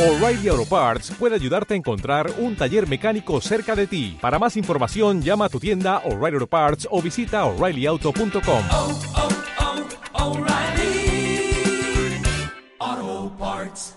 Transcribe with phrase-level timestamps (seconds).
[0.00, 4.16] O'Reilly Auto Parts puede ayudarte a encontrar un taller mecánico cerca de ti.
[4.18, 8.64] Para más información, llama a tu tienda O'Reilly Auto Parts o visita oreillyauto.com.
[8.70, 8.98] oh,
[12.80, 13.94] oh, Parts.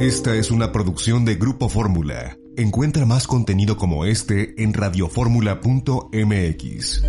[0.00, 2.38] Esta es una producción de Grupo Fórmula.
[2.56, 7.04] Encuentra más contenido como este en radioformula.mx.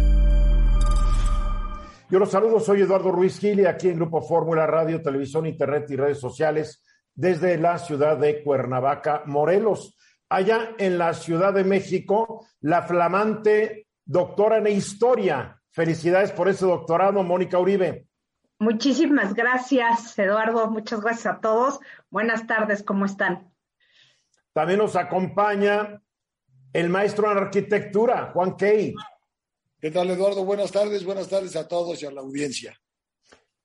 [2.12, 5.86] Yo los saludo, soy Eduardo Ruiz Gil y aquí en Grupo Fórmula Radio, Televisión, Internet
[5.92, 6.82] y redes sociales
[7.16, 9.98] desde la ciudad de Cuernavaca, Morelos.
[10.30, 15.62] Allá en la Ciudad de México, la flamante doctora en historia.
[15.72, 18.08] Felicidades por ese doctorado, Mónica Uribe.
[18.60, 20.70] Muchísimas gracias, Eduardo.
[20.70, 21.80] Muchas gracias a todos.
[22.10, 23.52] Buenas tardes, ¿cómo están?
[24.54, 26.02] También nos acompaña
[26.72, 28.94] el maestro en arquitectura, Juan Key.
[29.80, 30.46] ¿Qué tal, Eduardo?
[30.46, 32.74] Buenas tardes, buenas tardes a todos y a la audiencia.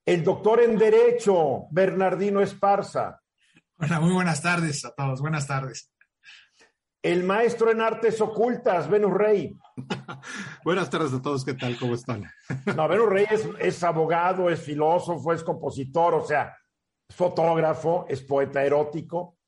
[0.05, 3.21] El doctor en Derecho, Bernardino Esparza.
[3.83, 5.21] Hola, muy buenas tardes a todos.
[5.21, 5.91] Buenas tardes.
[7.01, 9.57] El maestro en Artes Ocultas, Venus Rey.
[10.63, 11.43] buenas tardes a todos.
[11.43, 11.79] ¿Qué tal?
[11.79, 12.29] ¿Cómo están?
[12.75, 16.55] no, Venus Rey es, es abogado, es filósofo, es compositor, o sea,
[17.09, 19.39] es fotógrafo, es poeta erótico.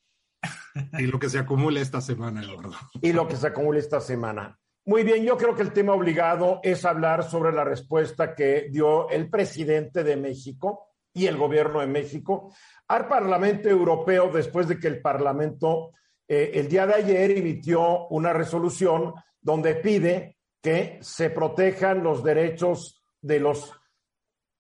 [0.97, 2.73] y lo que se acumula esta semana, Eduardo.
[3.03, 4.59] Y lo que se acumula esta semana.
[4.85, 9.11] Muy bien, yo creo que el tema obligado es hablar sobre la respuesta que dio
[9.11, 12.53] el presidente de México y el gobierno de México
[12.87, 15.91] al Parlamento Europeo después de que el Parlamento
[16.27, 23.03] eh, el día de ayer emitió una resolución donde pide que se protejan los derechos
[23.21, 23.73] de los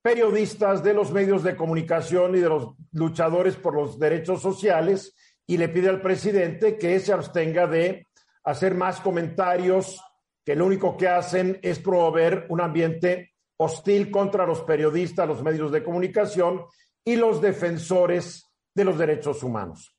[0.01, 5.15] periodistas, de los medios de comunicación y de los luchadores por los derechos sociales
[5.47, 8.07] y le pide al presidente que se abstenga de
[8.43, 10.01] hacer más comentarios
[10.45, 13.32] que lo único que hacen es promover un ambiente
[13.63, 16.65] hostil contra los periodistas, los medios de comunicación
[17.03, 19.95] y los defensores de los derechos humanos.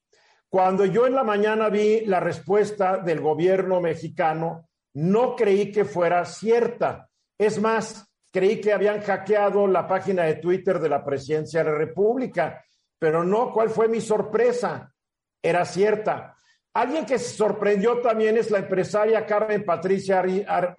[0.48, 6.24] Cuando yo en la mañana vi la respuesta del gobierno mexicano, no creí que fuera
[6.24, 7.08] cierta.
[7.36, 11.76] Es más, creí que habían hackeado la página de Twitter de la presidencia de la
[11.76, 12.64] República,
[12.98, 14.94] pero no, ¿cuál fue mi sorpresa?
[15.42, 16.36] Era cierta.
[16.72, 20.74] Alguien que se sorprendió también es la empresaria Carmen Patricia Ar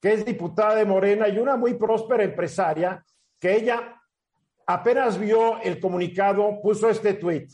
[0.00, 3.04] que es diputada de Morena y una muy próspera empresaria,
[3.38, 4.00] que ella
[4.66, 7.50] apenas vio el comunicado, puso este tuit.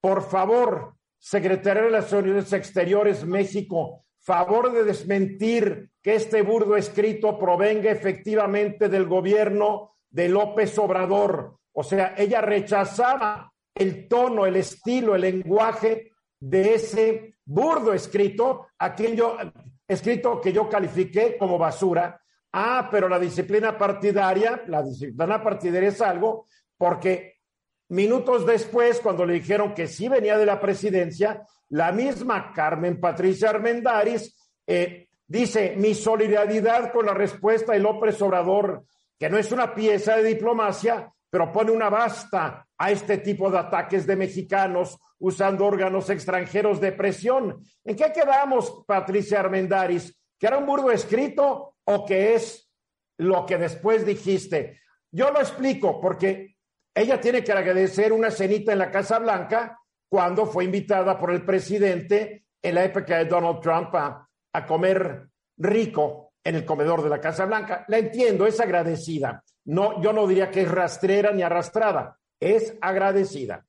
[0.00, 7.90] Por favor, Secretaría de Relaciones Exteriores México, favor de desmentir que este burdo escrito provenga
[7.90, 11.58] efectivamente del gobierno de López Obrador.
[11.72, 19.36] O sea, ella rechazaba el tono, el estilo, el lenguaje de ese burdo escrito, aquello
[19.86, 22.20] escrito que yo califiqué como basura.
[22.52, 27.36] Ah, pero la disciplina partidaria, la disciplina partidaria es algo porque
[27.88, 33.50] minutos después, cuando le dijeron que sí venía de la presidencia, la misma Carmen Patricia
[33.50, 34.34] Armendaris
[34.66, 38.84] eh, dice, mi solidaridad con la respuesta de López Obrador,
[39.18, 43.58] que no es una pieza de diplomacia, pero pone una basta a este tipo de
[43.58, 47.62] ataques de mexicanos usando órganos extranjeros de presión.
[47.84, 50.16] ¿En qué quedamos, Patricia Armendaris?
[50.38, 52.70] ¿Que era un burdo escrito o que es
[53.18, 54.80] lo que después dijiste?
[55.10, 56.56] Yo lo explico porque
[56.94, 59.78] ella tiene que agradecer una cenita en la Casa Blanca
[60.08, 65.28] cuando fue invitada por el presidente en la época de Donald Trump a, a comer
[65.58, 67.84] rico en el comedor de la Casa Blanca.
[67.88, 69.42] La entiendo, es agradecida.
[69.66, 73.66] No, yo no diría que es rastrera ni arrastrada, es agradecida.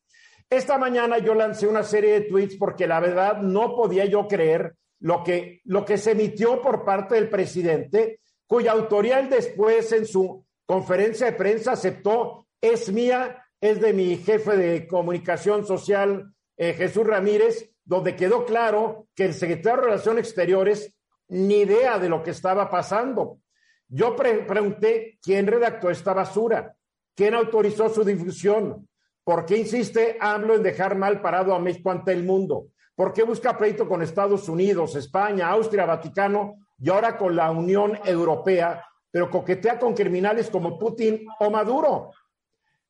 [0.49, 4.75] Esta mañana yo lancé una serie de tweets porque la verdad no podía yo creer
[4.99, 10.45] lo que, lo que se emitió por parte del presidente, cuya autoría después en su
[10.65, 17.05] conferencia de prensa aceptó, es mía, es de mi jefe de comunicación social, eh, Jesús
[17.05, 20.95] Ramírez, donde quedó claro que el secretario de Relaciones Exteriores
[21.29, 23.39] ni idea de lo que estaba pasando.
[23.89, 26.75] Yo pre pregunté quién redactó esta basura,
[27.15, 28.87] quién autorizó su difusión,
[29.23, 33.23] por qué insiste AMLO en dejar mal parado a México ante el mundo, por qué
[33.23, 39.29] busca pleito con Estados Unidos, España, Austria, Vaticano y ahora con la Unión Europea, pero
[39.29, 42.11] coquetea con criminales como Putin o Maduro.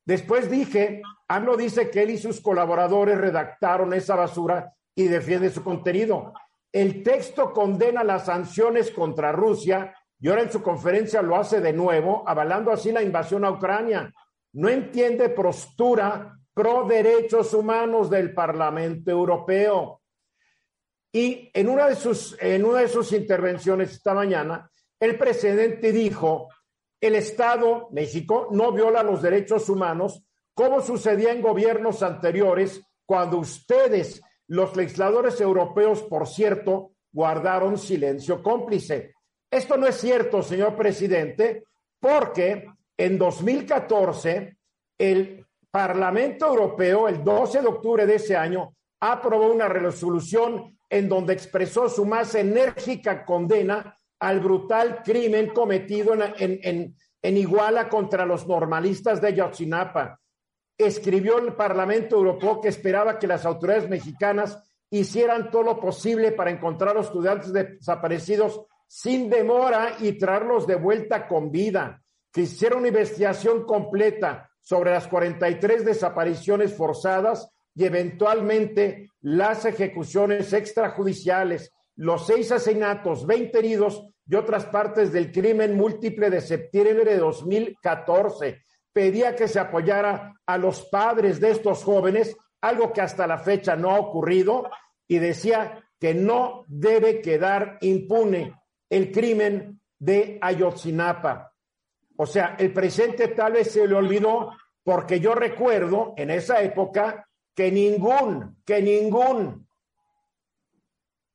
[0.05, 5.63] Después dije, AMLO dice que él y sus colaboradores redactaron esa basura y defiende su
[5.63, 6.33] contenido.
[6.71, 11.73] El texto condena las sanciones contra Rusia y ahora en su conferencia lo hace de
[11.73, 14.13] nuevo, avalando así la invasión a Ucrania.
[14.53, 20.01] No entiende postura pro derechos humanos del Parlamento Europeo.
[21.11, 24.69] Y en una de sus, en una de sus intervenciones esta mañana,
[24.99, 26.49] el presidente dijo,
[26.99, 30.23] el Estado, México, no viola los derechos humanos
[30.55, 39.13] como sucedía en gobiernos anteriores, cuando ustedes, los legisladores europeos, por cierto, guardaron silencio cómplice.
[39.49, 41.63] Esto no es cierto, señor presidente,
[41.99, 44.57] porque en 2014
[44.97, 51.33] el Parlamento Europeo, el 12 de octubre de ese año, aprobó una resolución en donde
[51.33, 59.33] expresó su más enérgica condena al brutal crimen cometido en, Iguala contra los normalistas de
[59.33, 60.19] Yotzinapa.
[60.77, 64.57] Escribió el Parlamento Europeo que esperaba que las autoridades mexicanas
[64.89, 70.75] hicieran todo lo posible para encontrar a los estudiantes desaparecidos sin demora y traerlos de
[70.75, 72.01] vuelta con vida,
[72.31, 81.71] que hiciera una investigación completa sobre las 43 desapariciones forzadas y eventualmente las ejecuciones extrajudiciales,
[81.95, 88.63] los seis asesinatos, 20 heridos y otras partes del crimen múltiple de septiembre de 2014.
[88.91, 93.75] Pedía que se apoyara a los padres de estos jóvenes, algo que hasta la fecha
[93.75, 94.69] no ha ocurrido,
[95.07, 98.53] y decía que no debe quedar impune
[98.89, 101.53] el crimen de Ayotzinapa.
[102.17, 104.51] O sea, el presidente tal vez se le olvidó
[104.83, 109.67] porque yo recuerdo en esa época que ningún, que ningún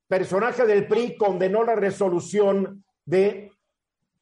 [0.08, 3.52] personaje del PRI condenó la resolución de,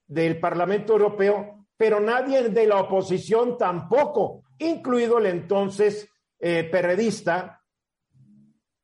[0.06, 7.60] del Parlamento Europeo, pero nadie de la oposición tampoco, incluido el entonces eh, perredista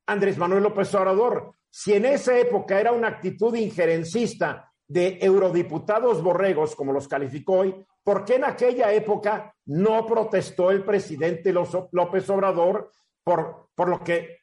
[0.06, 1.55] Andrés Manuel López Obrador.
[1.78, 7.84] Si en esa época era una actitud injerencista de eurodiputados borregos, como los calificó hoy,
[8.02, 12.90] ¿por qué en aquella época no protestó el presidente López Obrador
[13.22, 14.38] por, por lo que,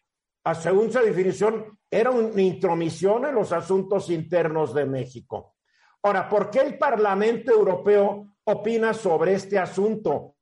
[0.62, 5.56] según su definición, era una intromisión en los asuntos internos de México?
[6.03, 10.35] Ahora, ¿por qué el Parlamento Europeo opina sobre este asunto?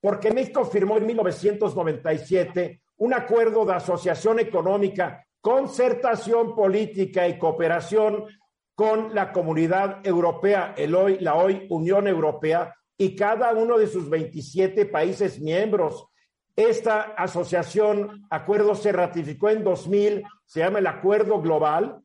[0.00, 8.26] Porque México firmó en 1997 un acuerdo de asociación económica concertación política y cooperación
[8.74, 14.08] con la comunidad europea, el hoy, la hoy Unión Europea y cada uno de sus
[14.08, 16.06] 27 países miembros.
[16.54, 22.02] Esta asociación, acuerdo se ratificó en 2000, se llama el Acuerdo Global,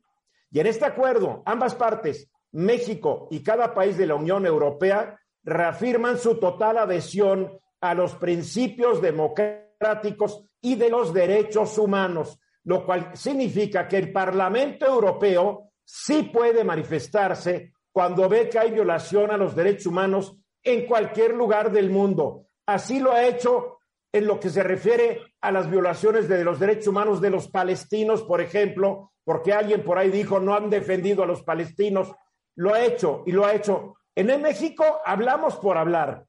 [0.50, 6.18] y en este acuerdo, ambas partes, México y cada país de la Unión Europea, reafirman
[6.18, 13.86] su total adhesión a los principios democráticos y de los derechos humanos, lo cual significa
[13.86, 19.86] que el Parlamento Europeo sí puede manifestarse cuando ve que hay violación a los derechos
[19.86, 22.46] humanos en cualquier lugar del mundo.
[22.66, 23.78] Así lo ha hecho
[24.12, 28.22] en lo que se refiere a las violaciones de los derechos humanos de los palestinos,
[28.22, 32.12] por ejemplo, porque alguien por ahí dijo no han defendido a los palestinos.
[32.56, 33.96] Lo ha hecho y lo ha hecho.
[34.14, 36.24] En el México hablamos por hablar,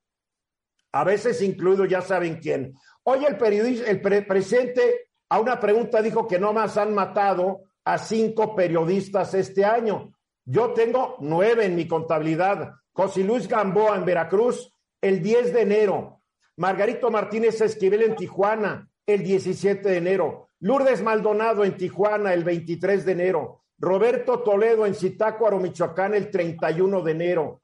[0.91, 2.73] a veces incluido ya saben quién.
[3.03, 7.63] Hoy el, periodista, el pre presidente a una pregunta dijo que no más han matado
[7.83, 10.11] a cinco periodistas este año.
[10.43, 12.73] Yo tengo nueve en mi contabilidad.
[12.93, 16.21] José Luis Gamboa en Veracruz el 10 de enero.
[16.57, 20.49] Margarito Martínez Esquivel en Tijuana el 17 de enero.
[20.59, 23.63] Lourdes Maldonado en Tijuana el 23 de enero.
[23.77, 27.61] Roberto Toledo en Zitácuaro, Michoacán el 31 de enero.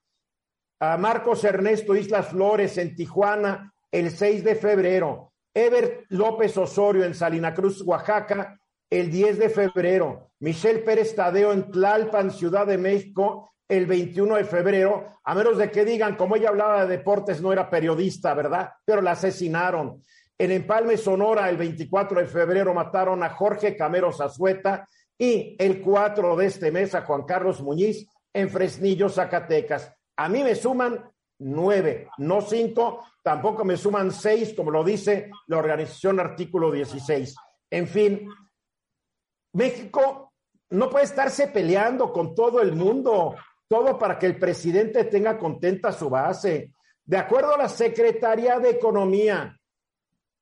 [0.80, 5.31] A Marcos Ernesto Islas Flores en Tijuana el 6 de febrero.
[5.54, 8.60] Ever López Osorio en Salina Cruz, Oaxaca,
[8.90, 10.32] el 10 de febrero.
[10.40, 15.72] Michelle Pérez Tadeo en Tlalpan, Ciudad de México, el 21 de febrero, a menos de
[15.72, 18.70] que digan, como ella hablaba de deportes, no era periodista, ¿verdad?
[18.84, 20.02] Pero la asesinaron.
[20.38, 24.88] En Empalme, Sonora, el 24 de febrero, mataron a Jorge Camero Zazueta
[25.18, 29.94] y el 4 de este mes a Juan Carlos Muñiz en Fresnillo, Zacatecas.
[30.18, 35.58] A mí me suman nueve, no cinco, tampoco me suman seis, como lo dice la
[35.58, 37.36] organización artículo 16.
[37.70, 38.30] En fin,
[39.54, 40.34] México
[40.72, 43.36] no puede estarse peleando con todo el mundo,
[43.68, 46.74] todo para que el presidente tenga contenta su base.
[47.04, 49.58] De acuerdo a la Secretaría de Economía,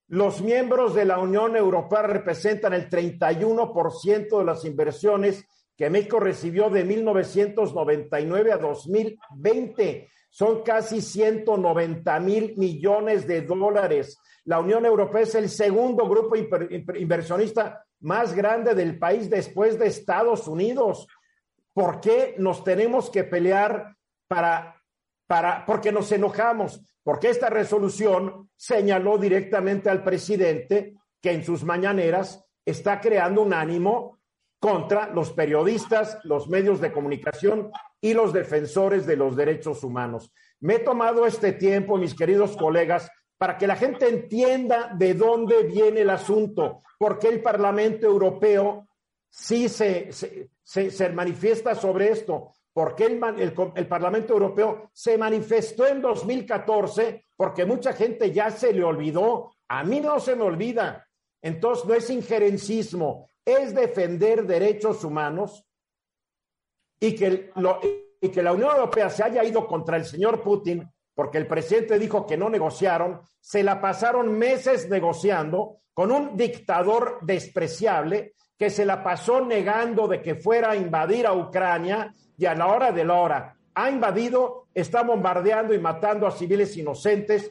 [0.07, 5.45] los miembros de la Unión Europea representan el 31% de las inversiones
[5.75, 10.09] que México recibió de 1999 a 2020
[10.39, 14.17] son casi 190 mil millones de dólares.
[14.45, 20.47] La Unión Europea es el segundo grupo inversionista más grande del país después de Estados
[20.47, 21.07] Unidos.
[21.73, 23.97] ¿Por qué nos tenemos que pelear
[24.29, 24.81] para,
[25.27, 26.85] para, porque nos enojamos?
[27.03, 34.18] Porque esta resolución señaló directamente al presidente que en sus mañaneras está creando un ánimo
[34.59, 40.31] contra los periodistas, los medios de comunicación y los defensores de los derechos humanos.
[40.59, 45.63] Me he tomado este tiempo, mis queridos colegas, para que la gente entienda de dónde
[45.63, 48.89] viene el asunto, porque el Parlamento Europeo
[49.29, 55.87] sí se, se, se, manifiesta sobre esto, porque el, el, el, Parlamento Europeo se manifestó
[55.87, 61.07] en 2014, porque mucha gente ya se le olvidó, a mí no se me olvida,
[61.41, 65.65] entonces no es injerencismo, es defender derechos humanos
[66.99, 71.99] y que, la Unión Europea se haya ido contra el señor Putin porque el presidente
[71.99, 78.85] dijo que no negociaron, se la pasaron meses negociando con un dictador despreciable que se
[78.85, 83.03] la pasó negando de que fuera a invadir a Ucrania y a la hora de
[83.03, 87.49] la hora ha invadido, está bombardeando y matando a civiles inocentes,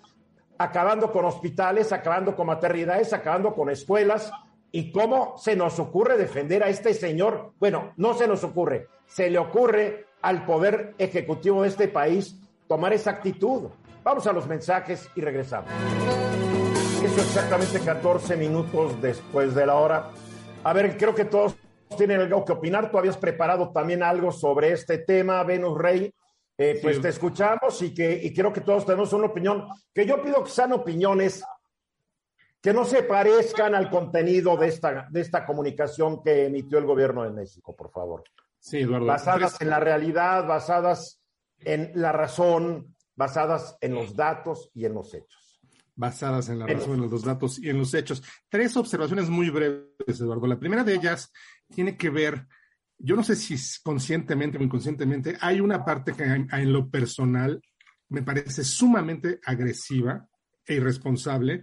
[0.58, 4.30] acabando con hospitales, acabando con maternidades, acabando con escuelas.
[4.70, 7.52] ¿Y cómo se nos ocurre defender a este señor?
[7.58, 12.92] Bueno, no se nos ocurre, se le ocurre al poder ejecutivo de este país tomar
[12.92, 13.70] esa actitud.
[14.04, 15.70] Vamos a los mensajes y regresamos.
[17.02, 20.10] Eso exactamente 14 minutos después de la hora.
[20.64, 21.56] A ver, creo que todos
[21.96, 22.90] tienen algo que opinar.
[22.90, 26.12] Tú habías preparado también algo sobre este tema, Venus Rey.
[26.58, 27.02] Eh, pues sí.
[27.02, 29.66] te escuchamos y que y creo que todos tenemos una opinión.
[29.94, 31.42] Que yo pido que sean opiniones
[32.60, 37.22] que no se parezcan al contenido de esta, de esta comunicación que emitió el gobierno
[37.22, 38.24] de México, por favor.
[38.58, 39.06] Sí, Eduardo.
[39.06, 41.20] Basadas en la realidad, basadas
[41.60, 45.60] en la razón, basadas en los datos y en los hechos.
[45.94, 48.22] Basadas en la razón, en los datos y en los hechos.
[48.48, 50.46] Tres observaciones muy breves, Eduardo.
[50.46, 51.32] La primera de ellas
[51.68, 52.46] tiene que ver,
[52.98, 57.60] yo no sé si conscientemente o inconscientemente, hay una parte que en lo personal
[58.10, 60.26] me parece sumamente agresiva
[60.64, 61.62] e irresponsable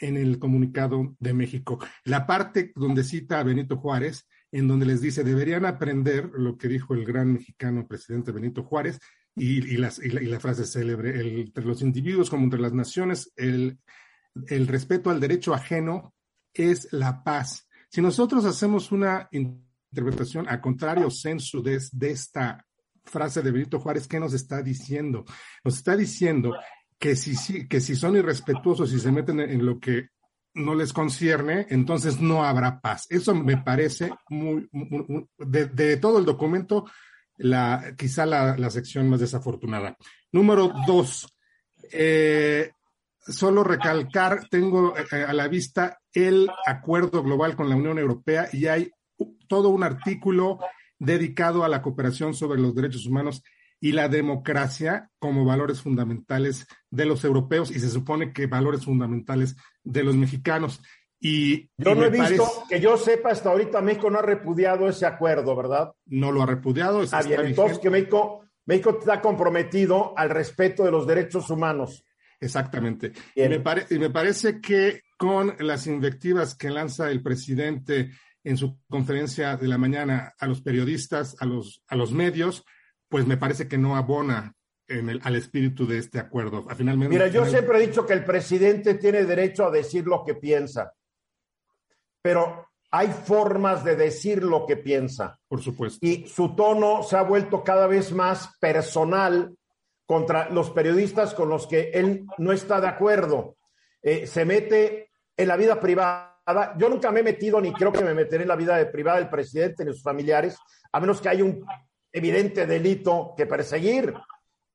[0.00, 1.78] en el comunicado de México.
[2.04, 6.68] La parte donde cita a Benito Juárez, en donde les dice, deberían aprender lo que
[6.68, 8.98] dijo el gran mexicano presidente Benito Juárez,
[9.34, 12.60] y, y, las, y, la, y la, frase célebre, el, entre los individuos como entre
[12.60, 13.78] las naciones, el,
[14.48, 16.14] el respeto al derecho ajeno
[16.52, 17.66] es la paz.
[17.88, 22.66] Si nosotros hacemos una interpretación a contrario sensu de, de esta
[23.04, 25.24] frase de Benito Juárez, ¿qué nos está diciendo?
[25.64, 26.54] Nos está diciendo
[27.02, 30.10] que si, que si son irrespetuosos y se meten en lo que
[30.54, 33.08] no les concierne, entonces no habrá paz.
[33.10, 36.88] Eso me parece muy, muy, de, todo el documento,
[37.38, 39.96] la, quizá la, la sección más desafortunada.
[40.30, 41.26] Número dos,
[41.90, 42.70] eh,
[43.18, 48.66] solo recalcar, tengo eh, a la vista el acuerdo global con la Unión Europea y
[48.66, 48.92] hay
[49.48, 50.60] todo un artículo
[51.00, 53.42] dedicado a la cooperación sobre los derechos humanos
[53.82, 59.56] y la democracia como valores fundamentales de los europeos y se supone que valores fundamentales
[59.82, 60.80] de los mexicanos.
[61.18, 65.04] Y, yo no he visto, que yo sepa, hasta ahorita México no ha repudiado ese
[65.04, 65.92] acuerdo, ¿verdad?
[66.06, 67.02] No lo ha repudiado.
[67.02, 72.04] Está bien, entonces que México, México está comprometido al respeto de los derechos humanos.
[72.38, 73.10] Exactamente.
[73.34, 78.12] Y me, pare y me, parece que con las invectivas que lanza el presidente
[78.44, 82.64] en su conferencia de la mañana a los periodistas, a los, a los medios,
[83.12, 84.56] pues me parece que no abona
[84.88, 86.66] en el, al espíritu de este acuerdo.
[86.74, 90.34] Finalmente, Mira, yo siempre he dicho que el presidente tiene derecho a decir lo que
[90.34, 90.94] piensa,
[92.22, 95.38] pero hay formas de decir lo que piensa.
[95.46, 95.98] Por supuesto.
[96.06, 99.54] Y su tono se ha vuelto cada vez más personal
[100.06, 103.58] contra los periodistas con los que él no está de acuerdo.
[104.00, 106.74] Eh, se mete en la vida privada.
[106.78, 109.28] Yo nunca me he metido, ni creo que me meteré en la vida privada del
[109.28, 110.56] presidente ni sus familiares,
[110.90, 111.62] a menos que haya un
[112.12, 114.14] evidente delito que perseguir.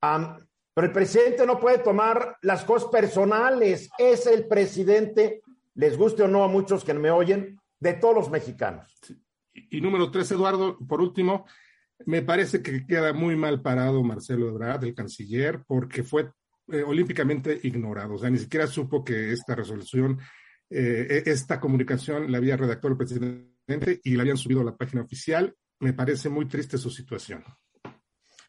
[0.01, 0.37] Um,
[0.73, 3.89] pero el presidente no puede tomar las cosas personales.
[3.97, 5.41] Es el presidente,
[5.75, 8.87] les guste o no a muchos que me oyen, de todos los mexicanos.
[9.53, 11.45] Y, y, número tres, Eduardo, por último,
[12.05, 16.29] me parece que queda muy mal parado Marcelo Ebrard, el canciller, porque fue
[16.71, 18.15] eh, olímpicamente ignorado.
[18.15, 20.19] O sea, ni siquiera supo que esta resolución,
[20.69, 25.01] eh, esta comunicación la había redactado el presidente y la habían subido a la página
[25.01, 27.43] oficial me parece muy triste su situación.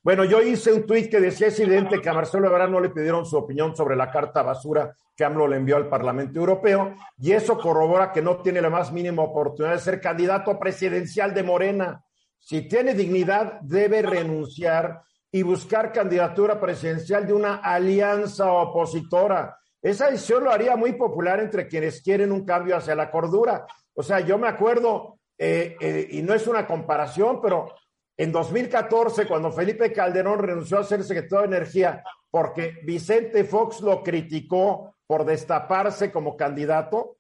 [0.03, 2.91] Bueno, yo hice un tuit que decía, es evidente que a Marcelo Ebrard no le
[2.91, 7.33] pidieron su opinión sobre la carta basura que AMLO le envió al Parlamento Europeo, y
[7.33, 12.05] eso corrobora que no tiene la más mínima oportunidad de ser candidato presidencial de Morena.
[12.39, 19.59] Si tiene dignidad, debe renunciar y buscar candidatura presidencial de una alianza opositora.
[19.83, 23.67] Esa decisión lo haría muy popular entre quienes quieren un cambio hacia la cordura.
[23.95, 27.73] O sea, yo me acuerdo eh, eh, y no es una comparación, pero
[28.17, 34.03] en 2014, cuando Felipe Calderón renunció a ser secretario de Energía porque Vicente Fox lo
[34.03, 37.17] criticó por destaparse como candidato,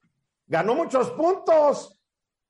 [0.46, 2.02] ganó muchos puntos,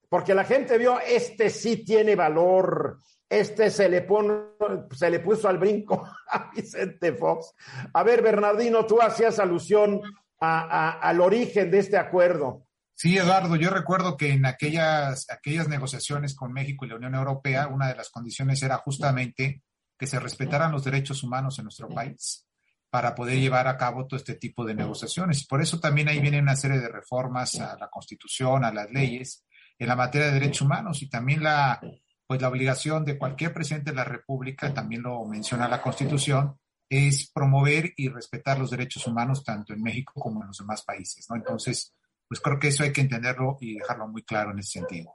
[0.08, 4.06] porque la gente vio, este sí tiene valor, este se le,
[4.92, 7.54] se le puso al brinco a Vicente Fox.
[7.92, 10.00] A ver, Bernardino, tú hacías alusión
[10.40, 12.67] a, al origen de este acuerdo.
[13.00, 17.68] Sí, Eduardo, yo recuerdo que en aquellas, aquellas negociaciones con México y la Unión Europea,
[17.68, 19.62] una de las condiciones era justamente
[19.96, 22.44] que se respetaran los derechos humanos en nuestro país
[22.90, 25.46] para poder llevar a cabo todo este tipo de negociaciones.
[25.46, 29.44] Por eso también ahí viene una serie de reformas a la Constitución, a las leyes
[29.78, 31.80] en la materia de derechos humanos y también la,
[32.26, 37.30] pues la obligación de cualquier presidente de la República, también lo menciona la Constitución, es
[37.30, 41.36] promover y respetar los derechos humanos tanto en México como en los demás países, ¿no?
[41.36, 41.94] Entonces,
[42.28, 45.12] pues creo que eso hay que entenderlo y dejarlo muy claro en ese sentido.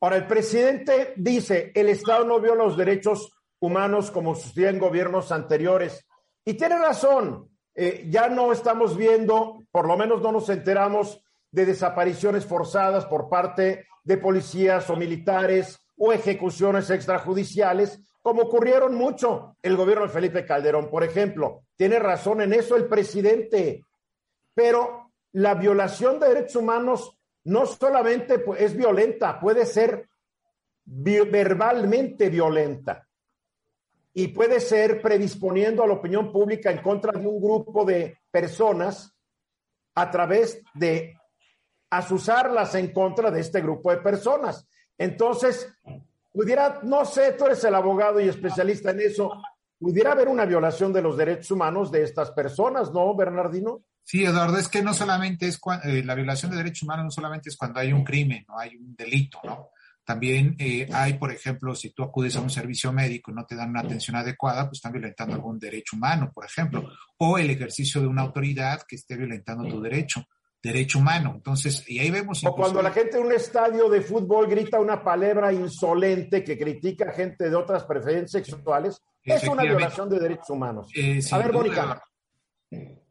[0.00, 3.30] Ahora, el presidente dice, el Estado no vio los derechos
[3.60, 6.04] humanos como sucedía gobiernos anteriores.
[6.44, 11.66] Y tiene razón, eh, ya no estamos viendo, por lo menos no nos enteramos de
[11.66, 19.76] desapariciones forzadas por parte de policías o militares o ejecuciones extrajudiciales, como ocurrieron mucho el
[19.76, 21.62] gobierno de Felipe Calderón, por ejemplo.
[21.76, 23.84] Tiene razón en eso el presidente,
[24.54, 30.08] pero la violación de derechos humanos no solamente es violenta, puede ser
[30.84, 33.06] verbalmente violenta
[34.14, 39.12] y puede ser predisponiendo a la opinión pública en contra de un grupo de personas
[39.94, 41.16] a través de
[41.90, 44.66] asusarlas en contra de este grupo de personas.
[44.98, 45.68] Entonces,
[46.32, 49.30] pudiera, no sé, tú eres el abogado y especialista en eso,
[49.82, 53.82] pudiera haber una violación de los derechos humanos de estas personas, ¿no, Bernardino?
[54.04, 57.48] Sí, Eduardo, es que no solamente es eh, la violación de derechos humanos, no solamente
[57.48, 59.70] es cuando hay un crimen, no hay un delito, ¿no?
[60.04, 63.56] También eh, hay, por ejemplo, si tú acudes a un servicio médico y no te
[63.56, 68.00] dan una atención adecuada, pues están violentando algún derecho humano, por ejemplo, o el ejercicio
[68.00, 70.24] de una autoridad que esté violentando tu derecho,
[70.62, 71.32] derecho humano.
[71.36, 72.44] Entonces, y ahí vemos...
[72.44, 77.10] O cuando la gente en un estadio de fútbol grita una palabra insolente que critica
[77.10, 80.88] a gente de otras preferencias sexuales, es una violación de derechos humanos.
[80.94, 82.02] Eh, a ver, Mónica.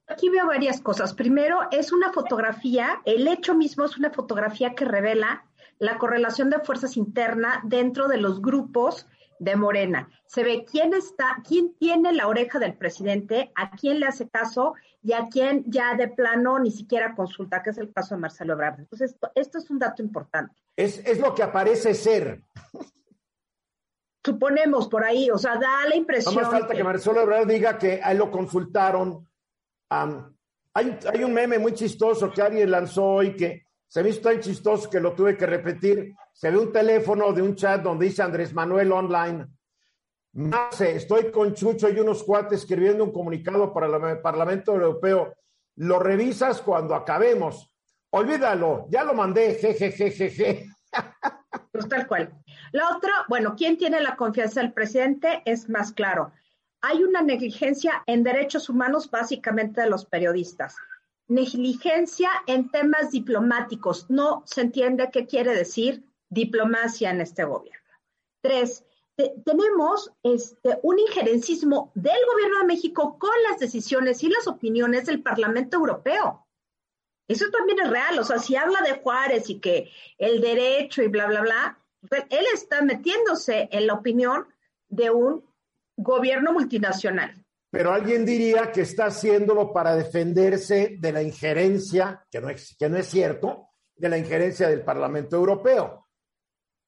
[0.08, 1.14] Aquí veo varias cosas.
[1.14, 5.46] Primero, es una fotografía, el hecho mismo es una fotografía que revela
[5.80, 9.08] la correlación de fuerzas interna dentro de los grupos
[9.40, 10.10] de Morena.
[10.28, 14.76] Se ve quién está, quién tiene la oreja del presidente, a quién le hace caso
[15.02, 18.54] y a quién ya de plano ni siquiera consulta, que es el caso de Marcelo
[18.54, 18.80] Ebrard.
[18.80, 20.54] Entonces, esto, esto es un dato importante.
[20.76, 22.44] Es, es lo que aparece ser.
[24.24, 26.36] Suponemos por ahí, o sea, da la impresión.
[26.36, 29.28] No más falta que, que Marcelo Ebrard diga que a él lo consultaron.
[29.90, 30.36] Um,
[30.74, 34.40] hay, hay un meme muy chistoso que alguien lanzó hoy que se me hizo tan
[34.40, 36.14] chistoso que lo tuve que repetir.
[36.32, 39.48] Se ve un teléfono de un chat donde dice Andrés Manuel Online.
[40.34, 45.36] Mace, estoy con Chucho y unos cuates escribiendo un comunicado para el Parlamento Europeo.
[45.76, 47.76] Lo revisas cuando acabemos.
[48.12, 50.70] Olvídalo, ya lo mandé, jejejejeje.
[51.72, 52.34] Pues tal cual.
[52.74, 55.42] La otra, bueno, ¿quién tiene la confianza del presidente?
[55.46, 56.32] Es más claro.
[56.82, 60.76] Hay una negligencia en derechos humanos básicamente de los periodistas
[61.32, 64.10] negligencia en temas diplomáticos.
[64.10, 67.90] No se entiende qué quiere decir diplomacia en este gobierno.
[68.42, 68.84] Tres,
[69.16, 75.06] te, tenemos este, un injerencismo del gobierno de México con las decisiones y las opiniones
[75.06, 76.46] del Parlamento Europeo.
[77.32, 78.20] Eso también es real.
[78.20, 81.80] O sea, si habla de Juárez y que el derecho y bla, bla, bla,
[82.30, 84.48] él está metiéndose en la opinión
[84.90, 85.46] de un
[85.96, 87.46] gobierno multinacional.
[87.70, 92.90] Pero alguien diría que está haciéndolo para defenderse de la injerencia, que no es, que
[92.90, 96.08] no es cierto, de la injerencia del Parlamento Europeo.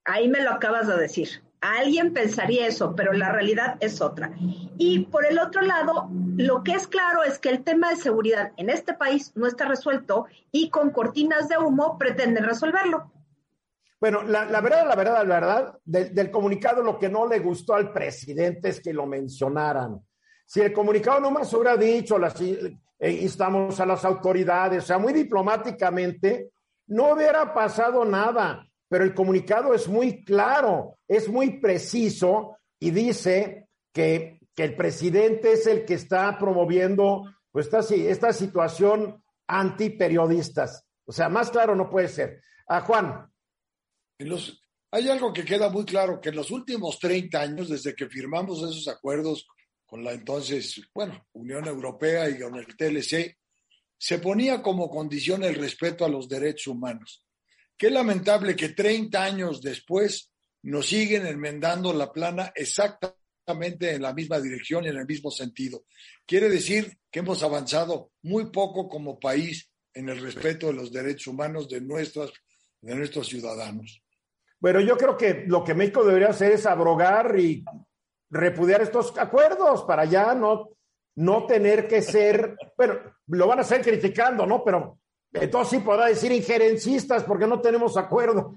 [0.04, 1.30] Ahí me lo acabas de decir.
[1.64, 4.34] Alguien pensaría eso, pero la realidad es otra.
[4.78, 8.52] Y por el otro lado, lo que es claro es que el tema de seguridad
[8.58, 13.14] en este país no está resuelto y con cortinas de humo pretenden resolverlo.
[14.02, 17.40] Bueno, la, la verdad, la verdad, la verdad, de, del comunicado lo que no le
[17.40, 20.02] gustó al presidente es que lo mencionaran.
[20.46, 24.98] Si el comunicado no más hubiera dicho, las, eh, instamos a las autoridades, o sea,
[24.98, 26.50] muy diplomáticamente,
[26.88, 28.68] no hubiera pasado nada.
[28.94, 35.66] Pero el comunicado es muy claro, es muy preciso y dice que, el presidente es
[35.66, 40.86] el que está promoviendo pues, esta, esta situación antiperiodistas.
[41.06, 42.44] O sea, más claro no puede ser.
[42.68, 43.34] A Juan.
[44.20, 48.08] Los, hay algo que queda muy claro, que en los últimos 30 años, desde que
[48.08, 49.48] firmamos esos acuerdos
[49.88, 53.40] con la entonces, bueno, Unión Europea y con el TLC,
[53.98, 57.24] se ponía como condición el respeto a los derechos humanos.
[57.78, 60.32] Qué lamentable que 30 años después
[60.64, 65.84] nos siguen enmendando la plana exactamente en la misma dirección y en el mismo sentido.
[66.26, 71.28] Quiere decir que hemos avanzado muy poco como país en el respeto de los derechos
[71.28, 72.32] humanos de, nuestras,
[72.82, 74.02] de nuestros ciudadanos.
[74.60, 77.66] Bueno, yo creo que lo que México debería hacer es abrogar y
[78.30, 80.70] repudiar estos acuerdos para ya no,
[81.16, 84.64] no tener que ser, bueno, lo van a seguir criticando, ¿no?
[84.64, 85.00] Pero
[85.34, 88.56] entonces sí podrá decir injerencistas porque no tenemos acuerdo.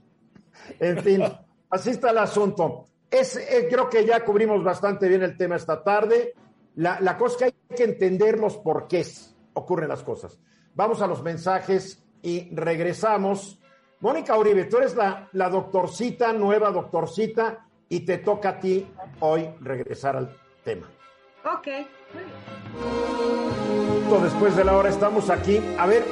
[0.78, 1.22] En fin,
[1.70, 2.86] así está el asunto.
[3.10, 6.34] Es, eh, creo que ya cubrimos bastante bien el tema esta tarde.
[6.76, 10.38] La, la cosa es que hay que entender los porqués ocurren las cosas.
[10.74, 13.58] Vamos a los mensajes y regresamos.
[14.00, 18.86] Mónica Uribe, tú eres la, la doctorcita, nueva doctorcita, y te toca a ti
[19.20, 20.90] hoy regresar al tema.
[21.44, 21.68] Ok.
[24.22, 25.60] Después de la hora estamos aquí.
[25.78, 26.04] A ver,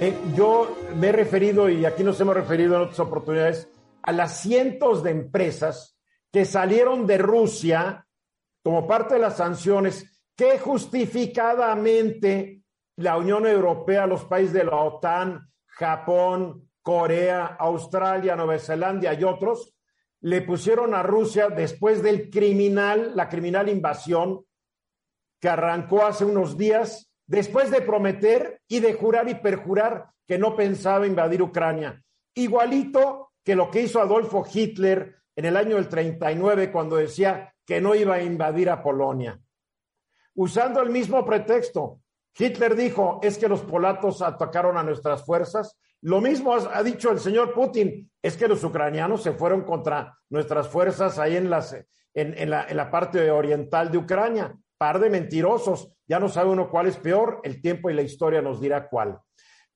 [0.00, 3.68] eh, yo me he referido, y aquí nos hemos referido en otras oportunidades,
[4.02, 5.98] a las cientos de empresas
[6.32, 8.06] que salieron de Rusia
[8.62, 12.62] como parte de las sanciones que justificadamente
[12.96, 19.74] la Unión Europea, los países de la OTAN, Japón, Corea, Australia, Nueva Zelanda y otros,
[20.20, 24.44] le pusieron a Rusia después del criminal, la criminal invasión
[25.40, 30.56] que arrancó hace unos días, después de prometer y de jurar y perjurar que no
[30.56, 32.02] pensaba invadir Ucrania.
[32.34, 37.80] Igualito que lo que hizo Adolfo Hitler en el año del 39 cuando decía que
[37.80, 39.40] no iba a invadir a Polonia.
[40.34, 42.00] Usando el mismo pretexto,
[42.36, 45.76] Hitler dijo, es que los polacos atacaron a nuestras fuerzas.
[46.00, 50.68] Lo mismo ha dicho el señor Putin, es que los ucranianos se fueron contra nuestras
[50.68, 51.76] fuerzas ahí en, las,
[52.14, 54.56] en, la, parte oriental de Ucrania.
[54.78, 55.92] Par de mentirosos.
[56.06, 59.18] Ya no sabe uno cuál es peor, el tiempo y la historia nos dirá cuál.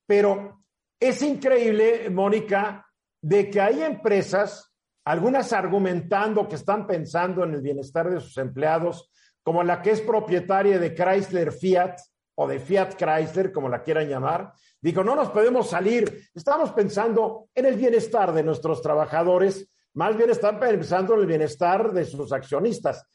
[0.06, 0.62] Pero
[0.98, 2.86] es increíble, Mónica,
[3.20, 4.72] de que hay empresas,
[5.04, 9.10] algunas argumentando que están pensando en el bienestar de sus empleados,
[9.42, 11.96] como la que es propietaria de Chrysler Fiat,
[12.34, 17.48] o de Fiat Chrysler, como la quieran llamar, dijo, no nos podemos salir, estamos pensando
[17.54, 22.32] en el bienestar de nuestros trabajadores, más bien están pensando en el bienestar de sus
[22.32, 23.06] accionistas.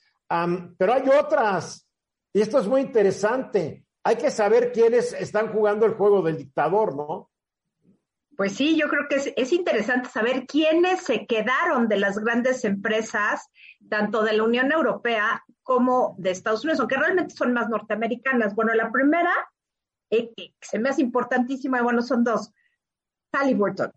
[0.78, 1.88] Pero hay otras,
[2.34, 6.96] y esto es muy interesante, hay que saber quiénes están jugando el juego del dictador,
[6.96, 7.30] ¿no?
[8.38, 12.64] Pues sí, yo creo que es, es, interesante saber quiénes se quedaron de las grandes
[12.66, 13.50] empresas,
[13.90, 18.54] tanto de la Unión Europea como de Estados Unidos, aunque realmente son más norteamericanas.
[18.54, 19.34] Bueno, la primera,
[20.12, 22.54] eh, que se me hace importantísima, bueno, son dos.
[23.34, 23.92] Halliburton.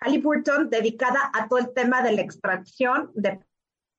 [0.00, 3.38] Halliburton dedicada a todo el tema de la extracción de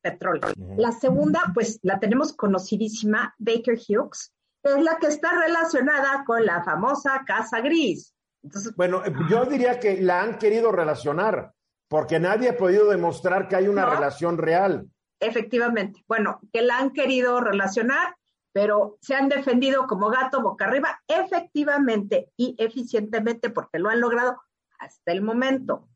[0.06, 0.42] petróleo.
[0.78, 4.32] La segunda, pues la tenemos conocidísima, Baker Hughes,
[4.64, 8.14] que es la que está relacionada con la famosa Casa Gris.
[8.44, 11.54] Entonces, bueno, yo diría que la han querido relacionar,
[11.88, 13.96] porque nadie ha podido demostrar que hay una ¿no?
[13.96, 14.88] relación real.
[15.20, 16.04] Efectivamente.
[16.08, 18.16] Bueno, que la han querido relacionar,
[18.54, 24.40] pero se han defendido como gato boca arriba, efectivamente y eficientemente, porque lo han logrado
[24.78, 25.88] hasta el momento.